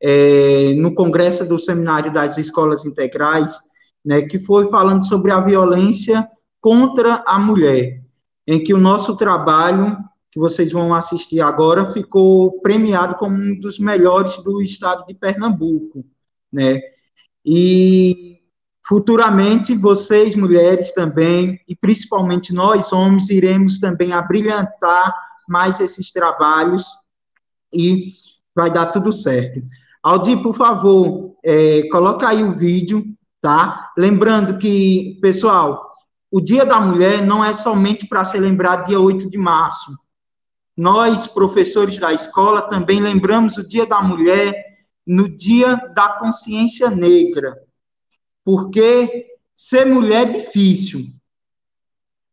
[0.00, 3.60] é, no Congresso do Seminário das Escolas Integrais,
[4.04, 6.26] né, que foi falando sobre a violência
[6.60, 8.02] contra a mulher,
[8.46, 9.96] em que o nosso trabalho,
[10.30, 16.04] que vocês vão assistir agora, ficou premiado como um dos melhores do estado de Pernambuco,
[16.50, 16.80] né?
[17.44, 18.31] E
[18.86, 25.14] futuramente vocês, mulheres, também, e principalmente nós, homens, iremos também abrilhantar
[25.48, 26.84] mais esses trabalhos
[27.72, 28.12] e
[28.54, 29.62] vai dar tudo certo.
[30.02, 33.04] Aldi, por favor, é, coloca aí o vídeo,
[33.40, 33.92] tá?
[33.96, 35.90] Lembrando que, pessoal,
[36.30, 39.96] o Dia da Mulher não é somente para ser lembrado dia 8 de março.
[40.76, 44.54] Nós, professores da escola, também lembramos o Dia da Mulher
[45.06, 47.56] no dia da consciência negra,
[48.44, 51.06] porque ser mulher é difícil.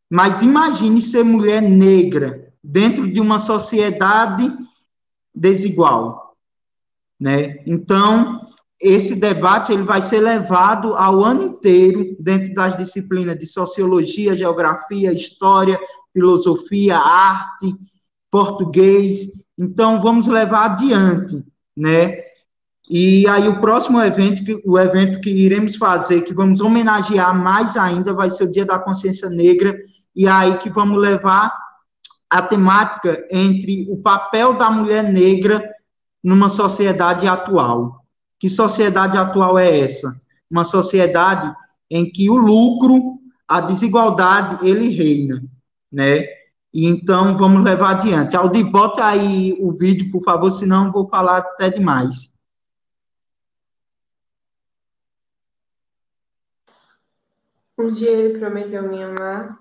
[0.09, 4.51] Mas imagine ser mulher negra dentro de uma sociedade
[5.33, 6.35] desigual,
[7.19, 7.63] né?
[7.67, 8.41] Então,
[8.81, 15.13] esse debate ele vai ser levado ao ano inteiro dentro das disciplinas de sociologia, geografia,
[15.13, 15.79] história,
[16.13, 17.75] filosofia, arte,
[18.31, 19.43] português.
[19.57, 21.43] Então, vamos levar adiante,
[21.75, 22.28] né?
[22.89, 27.77] E aí o próximo evento, que, o evento que iremos fazer, que vamos homenagear mais
[27.77, 29.77] ainda, vai ser o Dia da Consciência Negra,
[30.15, 31.53] e aí que vamos levar
[32.29, 35.63] a temática entre o papel da mulher negra
[36.23, 38.03] numa sociedade atual.
[38.39, 40.17] Que sociedade atual é essa?
[40.49, 41.53] Uma sociedade
[41.91, 45.43] em que o lucro, a desigualdade, ele reina,
[45.91, 46.23] né?
[46.73, 48.35] E então vamos levar adiante.
[48.35, 52.33] Aldi, bota aí o vídeo, por favor, senão vou falar até demais.
[57.79, 59.57] Um dia ele prometeu me amar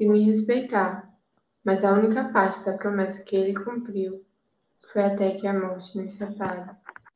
[0.00, 1.06] e me respeitar,
[1.62, 4.24] mas a única parte da promessa que ele cumpriu
[4.90, 6.70] foi até que a morte nos separe.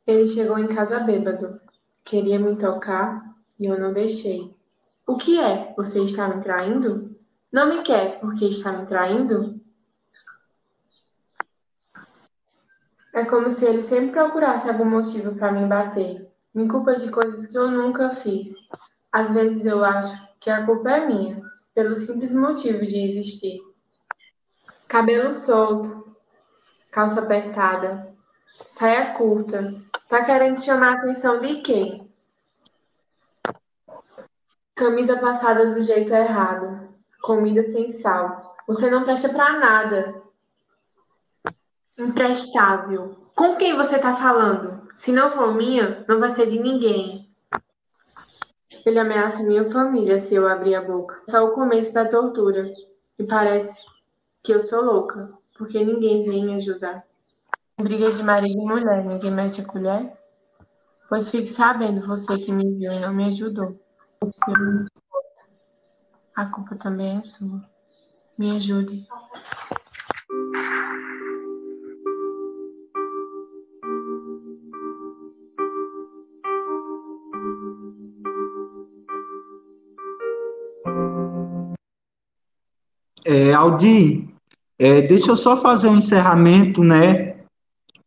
[0.06, 1.58] Ele chegou em casa bêbado,
[2.04, 4.54] queria me tocar e eu não deixei.
[5.06, 5.72] O que é?
[5.74, 7.16] Você está me traindo?
[7.50, 9.58] Não me quer porque está me traindo?
[13.14, 16.30] É como se ele sempre procurasse algum motivo para me bater.
[16.54, 18.54] Me culpa de coisas que eu nunca fiz.
[19.10, 21.42] Às vezes eu acho que a culpa é minha,
[21.74, 23.60] pelo simples motivo de existir.
[24.88, 26.16] Cabelo solto,
[26.90, 28.14] calça apertada,
[28.68, 29.74] saia curta.
[30.08, 32.10] Tá querendo chamar a atenção de quem?
[34.74, 36.88] Camisa passada do jeito errado,
[37.22, 38.56] comida sem sal.
[38.66, 40.22] Você não presta para nada.
[41.96, 43.30] Imprestável.
[43.34, 44.88] Com quem você tá falando?
[44.96, 47.15] Se não for minha, não vai ser de ninguém.
[48.86, 51.20] Ele ameaça minha família se eu abrir a boca.
[51.28, 52.72] Só o começo da tortura.
[53.18, 53.74] E parece
[54.44, 55.34] que eu sou louca.
[55.58, 57.04] porque ninguém vem me ajudar.
[57.80, 60.12] Briga de marido e mulher, ninguém mete a colher?
[61.08, 63.80] Pois fique sabendo, você que me viu e não me ajudou.
[64.22, 64.90] Importo,
[66.36, 67.62] a culpa também é sua.
[68.38, 69.06] Me ajude.
[83.28, 84.32] É, Aldi,
[84.78, 87.44] é, deixa eu só fazer um encerramento, né,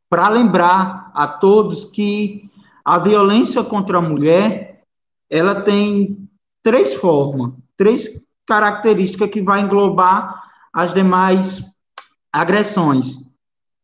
[0.10, 2.50] para lembrar a todos que
[2.86, 4.82] a violência contra a mulher,
[5.30, 6.18] ela tem
[6.64, 10.42] três formas, três características que vai englobar
[10.74, 11.70] as demais
[12.32, 13.30] agressões.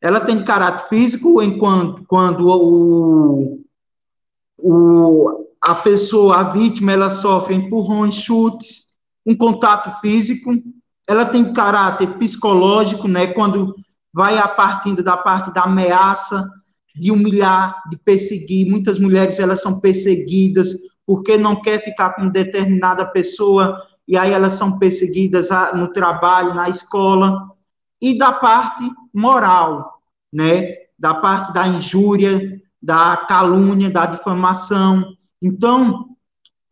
[0.01, 3.61] Ela tem caráter físico, enquanto quando o,
[4.57, 8.87] o, a pessoa, a vítima, ela sofre empurrões, chutes,
[9.25, 10.53] um contato físico,
[11.07, 13.75] ela tem caráter psicológico, né, quando
[14.13, 16.49] vai a partindo da parte da ameaça,
[16.95, 18.69] de humilhar, de perseguir.
[18.69, 20.73] Muitas mulheres elas são perseguidas
[21.05, 23.77] porque não quer ficar com determinada pessoa
[24.07, 27.51] e aí elas são perseguidas no trabalho, na escola.
[28.01, 30.01] E da parte moral,
[30.31, 30.75] né?
[30.97, 35.05] Da parte da injúria, da calúnia, da difamação.
[35.41, 36.09] Então,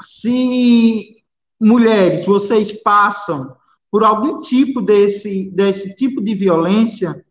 [0.01, 1.15] se
[1.59, 3.55] mulheres, vocês passam
[3.93, 7.23] por algum tipo desse, desse tipo de violência,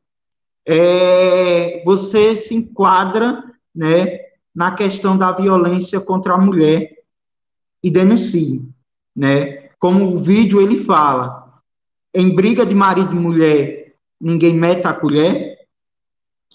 [0.64, 3.42] é, você se enquadra
[3.74, 4.20] né,
[4.54, 6.88] na questão da violência contra a mulher
[7.82, 8.64] e denuncie.
[9.14, 9.70] Né?
[9.76, 11.60] Como o vídeo ele fala,
[12.14, 15.58] em briga de marido e mulher, ninguém mete a colher,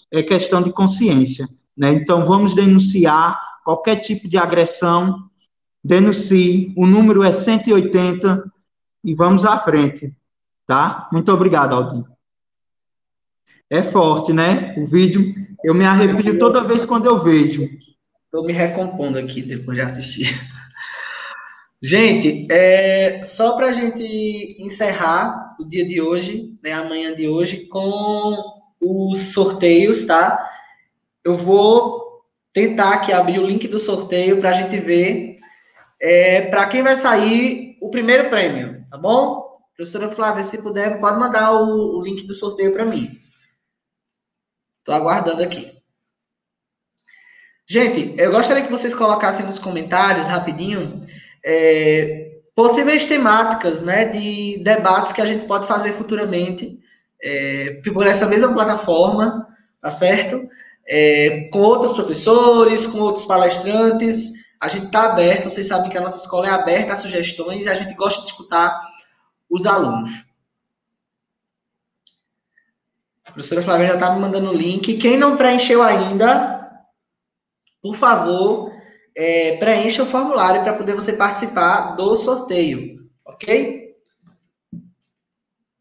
[0.09, 1.49] é questão de consciência.
[1.75, 1.91] Né?
[1.91, 5.29] Então, vamos denunciar qualquer tipo de agressão,
[5.84, 8.53] denuncie, o número é 180,
[9.03, 10.14] e vamos à frente,
[10.65, 11.07] tá?
[11.11, 12.06] Muito obrigado, Aldinho.
[13.69, 14.76] É forte, né?
[14.78, 15.34] O vídeo,
[15.64, 17.68] eu me arrepio toda vez quando eu vejo.
[18.26, 20.28] Estou me recompondo aqui depois de assistir.
[21.82, 27.68] Gente, é, só para a gente encerrar o dia de hoje, né, amanhã de hoje,
[27.68, 28.36] com
[28.82, 30.49] os sorteios, tá?
[31.24, 35.36] Eu vou tentar aqui abrir o link do sorteio para a gente ver
[36.02, 39.53] é, para quem vai sair o primeiro prêmio tá bom?
[39.76, 43.19] Professora Flávia, se puder, pode mandar o, o link do sorteio para mim.
[44.80, 45.77] Estou aguardando aqui.
[47.69, 51.05] Gente, eu gostaria que vocês colocassem nos comentários, rapidinho,
[51.45, 56.80] é, possíveis temáticas, né, de debates que a gente pode fazer futuramente,
[57.22, 59.47] é, por essa mesma plataforma,
[59.81, 60.47] tá certo?
[60.88, 66.01] É, com outros professores, com outros palestrantes, a gente está aberto, vocês sabem que a
[66.01, 68.81] nossa escola é aberta a sugestões e a gente gosta de escutar
[69.49, 70.09] os alunos.
[73.23, 74.97] A professora Flávia já está me mandando o link.
[74.97, 76.84] Quem não preencheu ainda,
[77.81, 78.71] por favor,
[79.15, 83.95] é, preencha o formulário para poder você participar do sorteio, ok?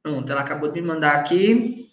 [0.02, 1.85] Pronto, ela acabou de me mandar aqui.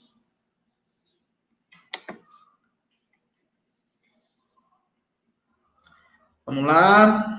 [6.45, 7.33] Vamos lá.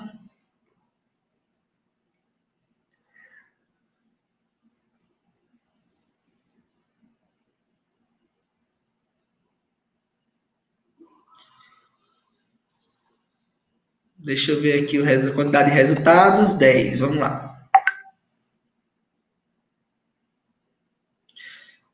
[14.25, 17.01] Deixa eu ver aqui a quantidade de resultados, 10.
[17.01, 17.69] Vamos lá.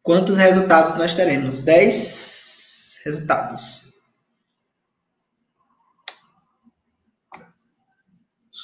[0.01, 1.59] Quantos resultados nós teremos?
[1.59, 3.80] 10 resultados.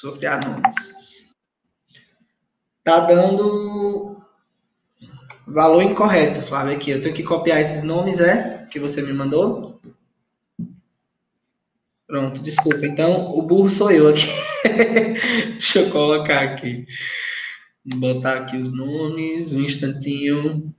[0.07, 1.35] Sortear nomes.
[2.81, 4.15] Tá dando
[5.45, 6.91] valor incorreto, Flávio, aqui.
[6.91, 8.65] Eu tenho que copiar esses nomes, é?
[8.71, 9.81] Que você me mandou.
[12.07, 12.87] Pronto, desculpa.
[12.87, 14.27] Então, o burro sou eu aqui.
[15.51, 16.87] Deixa eu colocar aqui.
[17.85, 20.73] Vou botar aqui os nomes, um instantinho.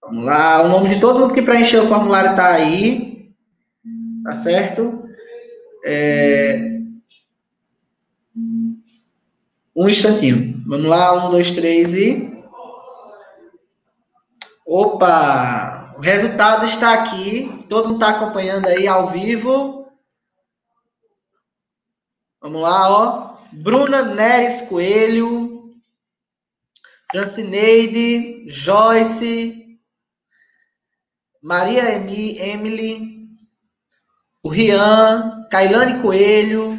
[0.00, 3.13] Vamos lá, o nome de todo mundo que preencheu o formulário está aí
[4.24, 5.08] tá certo?
[5.86, 6.80] É...
[9.76, 10.62] Um instantinho.
[10.66, 12.32] Vamos lá, um, dois, três e.
[14.66, 15.94] Opa!
[15.96, 17.64] O resultado está aqui.
[17.68, 19.88] Todo mundo está acompanhando aí ao vivo.
[22.40, 23.36] Vamos lá, ó.
[23.52, 25.54] Bruna Neres Coelho.
[27.14, 29.78] Francineide, Joyce,
[31.40, 33.13] Maria Emily,
[34.44, 36.78] o Rian, Cailane Coelho,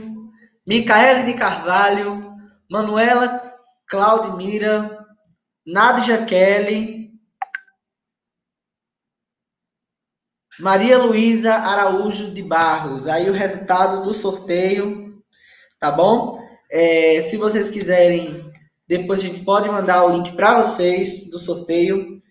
[0.67, 2.21] Micaele de Carvalho,
[2.69, 3.55] Manuela
[3.87, 5.03] Claudimira,
[5.65, 7.11] Nadja Kelly,
[10.59, 13.07] Maria Luísa Araújo de Barros.
[13.07, 15.19] Aí o resultado do sorteio,
[15.79, 16.39] tá bom?
[16.69, 18.53] É, se vocês quiserem,
[18.87, 22.21] depois a gente pode mandar o link para vocês do sorteio.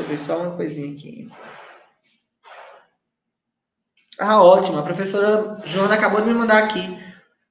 [0.00, 1.28] Deixa eu ver só uma coisinha aqui.
[4.18, 4.78] Ah, ótimo.
[4.78, 6.98] A professora Joana acabou de me mandar aqui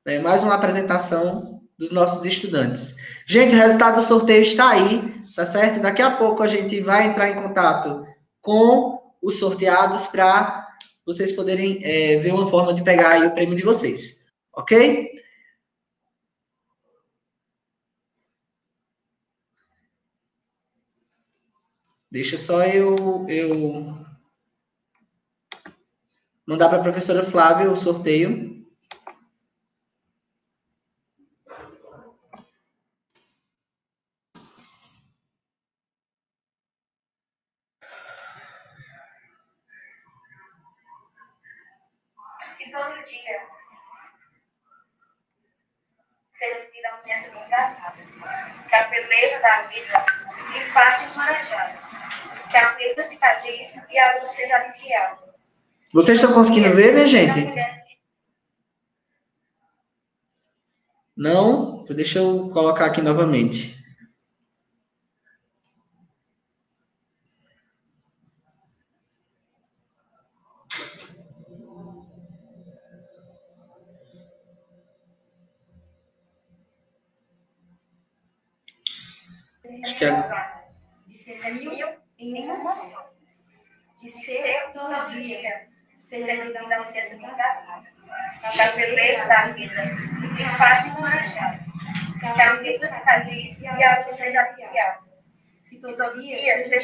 [0.05, 2.95] né, mais uma apresentação dos nossos estudantes.
[3.27, 5.79] Gente, o resultado do sorteio está aí, tá certo?
[5.79, 8.03] Daqui a pouco a gente vai entrar em contato
[8.41, 10.67] com os sorteados para
[11.05, 14.25] vocês poderem é, ver uma forma de pegar o prêmio de vocês.
[14.53, 15.11] Ok?
[22.11, 24.03] Deixa só eu, eu
[26.43, 28.65] mandar para a professora Flávia o sorteio.
[42.59, 43.47] E todo dia.
[46.31, 47.97] Ser vida uma peça bem tratada,
[48.67, 50.05] que a beleza da vida
[50.53, 51.88] lhe faça encorajada
[52.49, 55.29] que a vida cicatriz e a luz seja aliviada.
[55.93, 57.39] Vocês estão conseguindo ver, minha gente?
[61.15, 61.81] Não?
[61.83, 63.77] Então deixa eu colocar aqui novamente.
[79.83, 81.98] Acho que é...
[82.19, 83.13] Em uma só.
[83.97, 87.87] De ser todo dia, seja vida da licença encarnada.
[88.51, 91.59] Que a beleza da vida me faça encorajada.
[92.19, 94.99] Que a vida se calice e a luz seja aliviada.
[95.69, 96.79] Que todo dia seja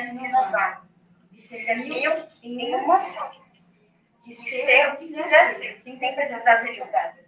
[0.00, 0.86] se renovar.
[1.30, 3.30] De ser mil em uma só.
[4.24, 7.22] De ser o que quiser ser, sem precisar ser julgada.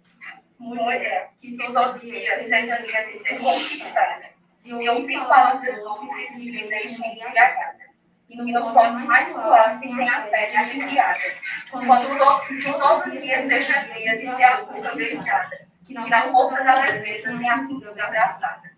[0.57, 4.36] Mulher, que todo dia seja dia de ser conquistada
[4.75, 7.87] de ouvir palavras doces que me deixem embriagada.
[8.29, 11.19] E no toque mais suave tem a pele aliviada.
[11.71, 15.67] Quando todo, todo dia seja dia de ter a boca beijada.
[15.85, 18.69] Que na força da leveza tem a cintura abraçada.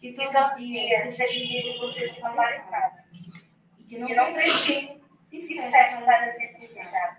[0.00, 3.04] Que todo dia seja dia de você se paparicada.
[3.78, 7.18] E que não precise de festa para ser festejada.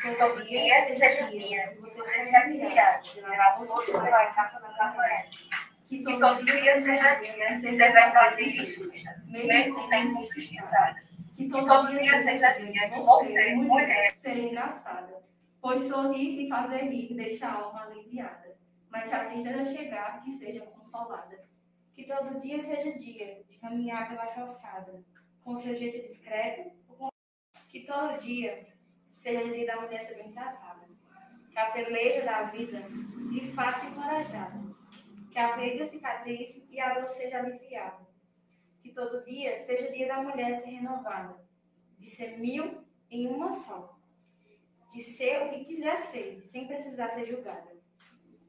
[0.00, 3.02] Que todo dia seja dia de você ser admirado.
[3.02, 5.28] De levar você pela capa da camarada
[6.02, 11.02] que todo dia seja dia, seja verdade e justa, mesmo sem injustiçada.
[11.36, 15.22] Que todo dia seja dia, você, mulher, ser engraçada,
[15.60, 18.56] pois sorrir e fazer rir deixa a alma aliviada.
[18.90, 21.44] Mas se a tristeza chegar, que seja consolada.
[21.94, 25.02] Que todo dia seja dia de caminhar pela calçada,
[25.42, 26.70] com seu jeito discreto.
[27.68, 28.66] Que todo dia
[29.04, 30.88] seja dia da mulher ser bem tratada.
[31.50, 32.84] Que a peleja da vida
[33.30, 34.73] lhe faça encorajada
[35.34, 38.06] que a veia cicatriz e a dor seja aliviada.
[38.80, 41.36] Que todo dia seja dia da mulher ser renovada,
[41.98, 43.98] de ser mil em uma só,
[44.92, 47.72] de ser o que quiser ser, sem precisar ser julgada.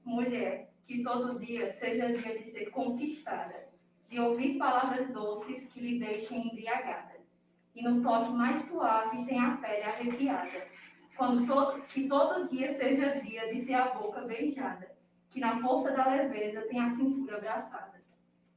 [0.04, 3.68] Mulher, que todo dia seja dia de ser conquistada,
[4.08, 7.16] de ouvir palavras doces que lhe deixem embriagada,
[7.74, 10.68] e no toque mais suave tem a pele arrepiada.
[11.18, 14.95] Quando todo, que todo dia seja dia de ter a boca beijada,
[15.36, 18.02] que na força da leveza tem a cintura abraçada.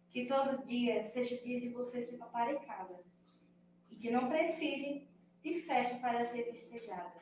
[0.09, 3.03] Que todo dia seja dia de você ser paparicada.
[3.91, 5.09] E que não precise
[5.43, 7.21] de festa para ser festejada.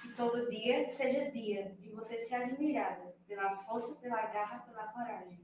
[0.00, 5.40] Que todo dia seja dia de você ser admirada pela força, pela garra, pela coragem.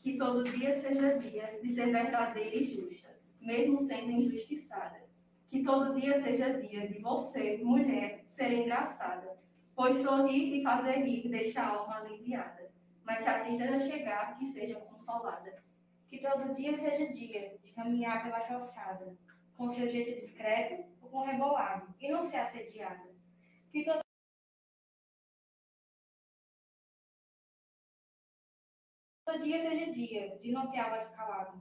[0.00, 5.02] Que todo dia seja dia de ser verdadeira e justa, mesmo sendo injustiçada.
[5.48, 9.36] Que todo dia seja dia de você, mulher, ser engraçada,
[9.74, 12.70] pois sorrir e fazer rir deixa a alma aliviada
[13.10, 15.64] mas se a tristeza chegar, que seja consolada.
[16.08, 19.18] Que todo dia seja dia de caminhar pela calçada,
[19.56, 23.12] com seu jeito discreto ou com rebolado, e não ser assediada.
[23.72, 24.00] Que todo
[29.26, 31.60] Todo dia seja dia de não ter a voz calada.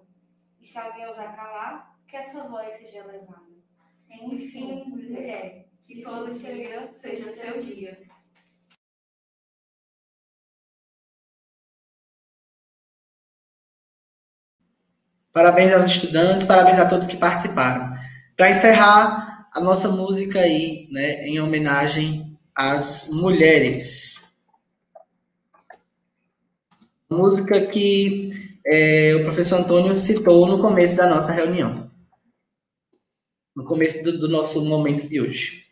[0.60, 3.60] E se alguém usar calar, que essa voz seja elevada.
[4.10, 7.98] Enfim, mulher, que todo dia seja seu dia.
[15.34, 17.98] Parabéns aos estudantes, parabéns a todos que participaram.
[18.38, 24.40] Para encerrar, a nossa música aí, né, em homenagem às mulheres.
[27.10, 31.90] Música que é, o professor Antônio citou no começo da nossa reunião,
[33.56, 35.69] no começo do, do nosso momento de hoje.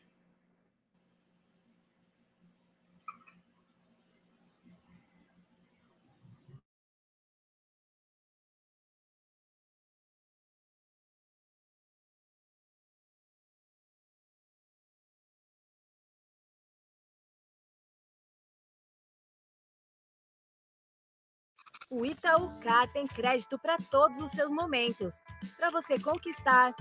[21.89, 25.15] O Itaúca tem crédito para todos os seus momentos,
[25.55, 26.75] para você conquistar.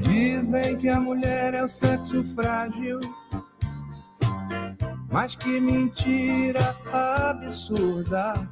[0.00, 2.98] Dizem que a mulher é o sexo frágil
[5.12, 8.48] mas que mentira absurda.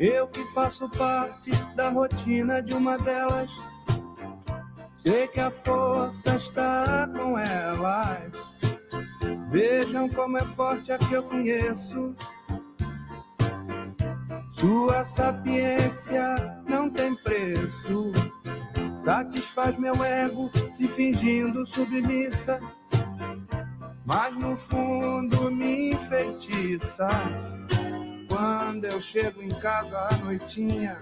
[0.00, 3.50] Eu que faço parte da rotina de uma delas,
[4.94, 8.32] sei que a força está com elas.
[9.50, 12.16] Vejam como é forte a que eu conheço.
[14.58, 18.12] Sua sapiência não tem preço.
[19.04, 22.58] Satisfaz meu ego se fingindo submissa
[24.06, 27.08] mas no fundo me enfeitiça.
[28.28, 30.96] Quando eu chego em casa à noitinha,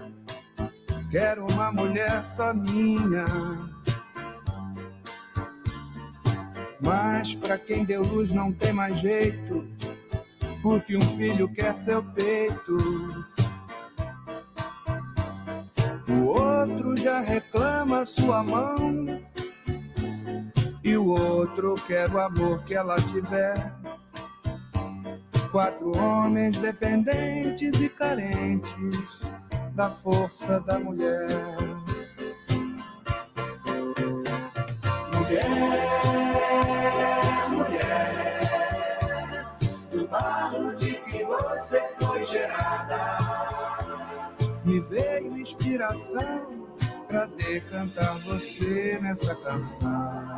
[1.11, 3.25] quero uma mulher só minha.
[6.81, 9.67] Mas pra quem deu luz não tem mais jeito,
[10.63, 12.77] porque um filho quer seu peito.
[16.07, 19.23] O outro já reclama sua mão
[20.85, 23.55] e o outro quer o amor que ela tiver.
[25.51, 29.19] Quatro homens dependentes e carentes
[29.73, 31.27] da força da mulher.
[35.11, 35.49] Mulher,
[37.49, 38.39] mulher,
[39.91, 43.17] do barro de que você foi gerada,
[44.63, 46.64] me veio inspiração
[47.07, 50.37] pra decantar você nessa canção.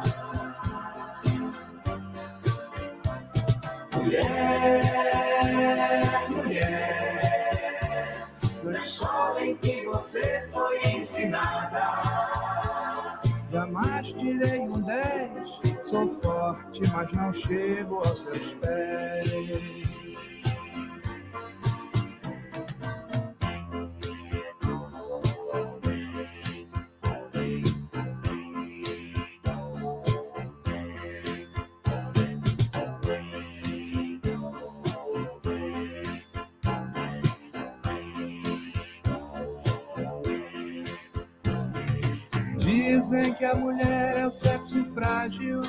[3.95, 4.81] Mulher,
[6.29, 7.07] mulher,
[8.63, 12.01] no escola em que você foi ensinada.
[13.51, 15.31] Jamais tirei um 10,
[15.85, 19.96] sou forte, mas não chego aos seus pés.
[43.09, 45.61] Dizem que a mulher é o sexo frágil,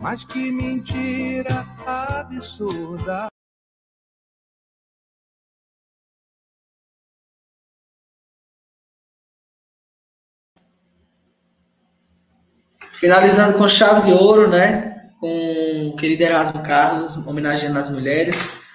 [0.00, 3.26] mas que mentira absurda.
[12.92, 15.10] Finalizando com chave de ouro, né?
[15.18, 18.68] Com o querido Erasmo Carlos, homenageando as mulheres.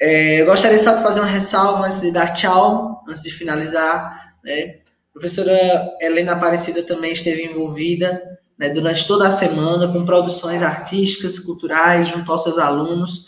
[0.00, 4.34] É, eu gostaria só de fazer uma ressalva antes de dar tchau, antes de finalizar.
[4.42, 4.80] Né?
[5.18, 12.06] Professora Helena Aparecida também esteve envolvida né, durante toda a semana com produções artísticas, culturais,
[12.06, 13.26] junto aos seus alunos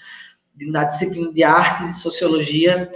[0.68, 2.88] na disciplina de artes e sociologia,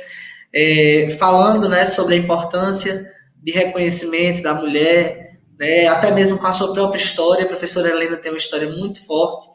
[0.53, 3.11] é, falando né, sobre a importância
[3.43, 7.45] de reconhecimento da mulher, né, até mesmo com a sua própria história.
[7.45, 9.49] A professora Helena tem uma história muito forte.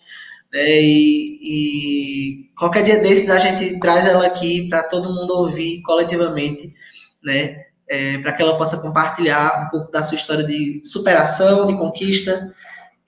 [0.51, 5.81] Né, e, e, qualquer dia desses a gente traz ela aqui para todo mundo ouvir
[5.83, 6.73] coletivamente,
[7.23, 7.68] né?
[7.89, 12.53] É, para que ela possa compartilhar um pouco da sua história de superação, de conquista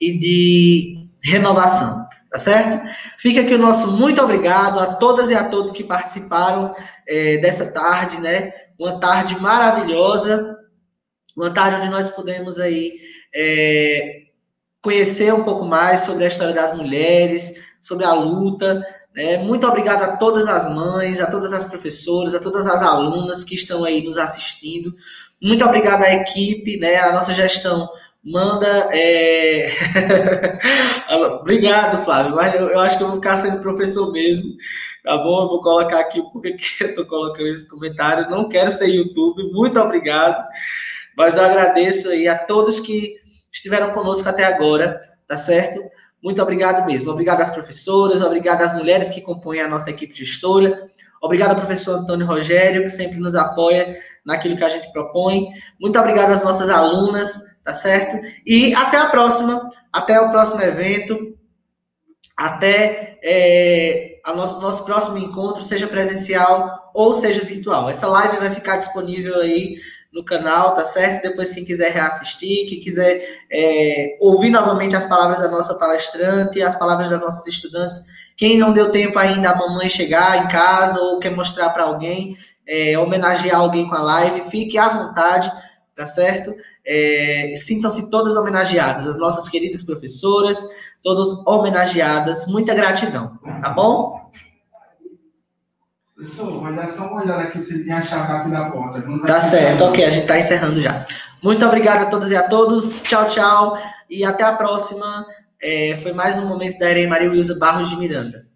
[0.00, 2.88] e de renovação, tá certo?
[3.16, 6.74] Fica aqui o nosso muito obrigado a todas e a todos que participaram
[7.06, 8.52] é, dessa tarde, né?
[8.78, 10.58] Uma tarde maravilhosa,
[11.36, 12.92] uma tarde onde nós pudemos aí
[13.32, 14.22] é,
[14.82, 18.84] conhecer um pouco mais sobre a história das mulheres, sobre a luta,
[19.14, 19.38] né?
[19.38, 23.54] Muito obrigado a todas as mães, a todas as professoras, a todas as alunas que
[23.54, 24.94] estão aí nos assistindo.
[25.40, 26.96] Muito obrigado à equipe, né?
[26.96, 27.88] A nossa gestão
[28.24, 28.88] manda.
[28.92, 29.70] É...
[31.40, 34.54] Obrigado, Flávio, mas eu, eu, acho que eu vou ficar sendo professor mesmo.
[35.02, 35.42] Tá bom?
[35.42, 38.30] Eu vou colocar aqui porque que eu tô colocando esse comentário.
[38.30, 40.42] Não quero ser YouTube, muito obrigado.
[41.16, 43.16] Mas eu agradeço aí a todos que
[43.52, 45.82] estiveram conosco até agora, tá certo?
[46.22, 47.10] Muito obrigado mesmo.
[47.10, 50.88] Obrigado às professoras, obrigado às mulheres que compõem a nossa equipe gestora.
[51.20, 55.48] Obrigado ao professor Antônio Rogério, que sempre nos apoia naquilo que a gente propõe.
[55.80, 58.24] Muito obrigado às nossas alunas, tá certo?
[58.46, 61.36] E até a próxima, até o próximo evento,
[62.36, 67.88] até é, a nosso, nosso próximo encontro, seja presencial ou seja virtual.
[67.88, 69.76] Essa live vai ficar disponível aí
[70.12, 71.22] no canal, tá certo?
[71.22, 76.78] Depois, quem quiser reassistir, quem quiser é, ouvir novamente as palavras da nossa palestrante, as
[76.78, 78.02] palavras das nossas estudantes,
[78.36, 82.36] quem não deu tempo ainda a mamãe chegar em casa ou quer mostrar para alguém,
[82.66, 85.50] é, homenagear alguém com a live, fique à vontade,
[85.94, 86.54] tá certo?
[86.84, 90.68] É, Sintam-se todas homenageadas, as nossas queridas professoras,
[91.02, 94.30] todas homenageadas, muita gratidão, tá bom?
[96.22, 99.02] Professor, vai dar só uma olhada aqui se ele tem a chave aqui da porta.
[99.26, 101.04] Tá certo, ok, a gente tá encerrando já.
[101.42, 103.76] Muito obrigado a todas e a todos, tchau, tchau,
[104.08, 105.26] e até a próxima.
[105.60, 108.46] É, foi mais um momento da Irene Maria Wilza Barros de Miranda.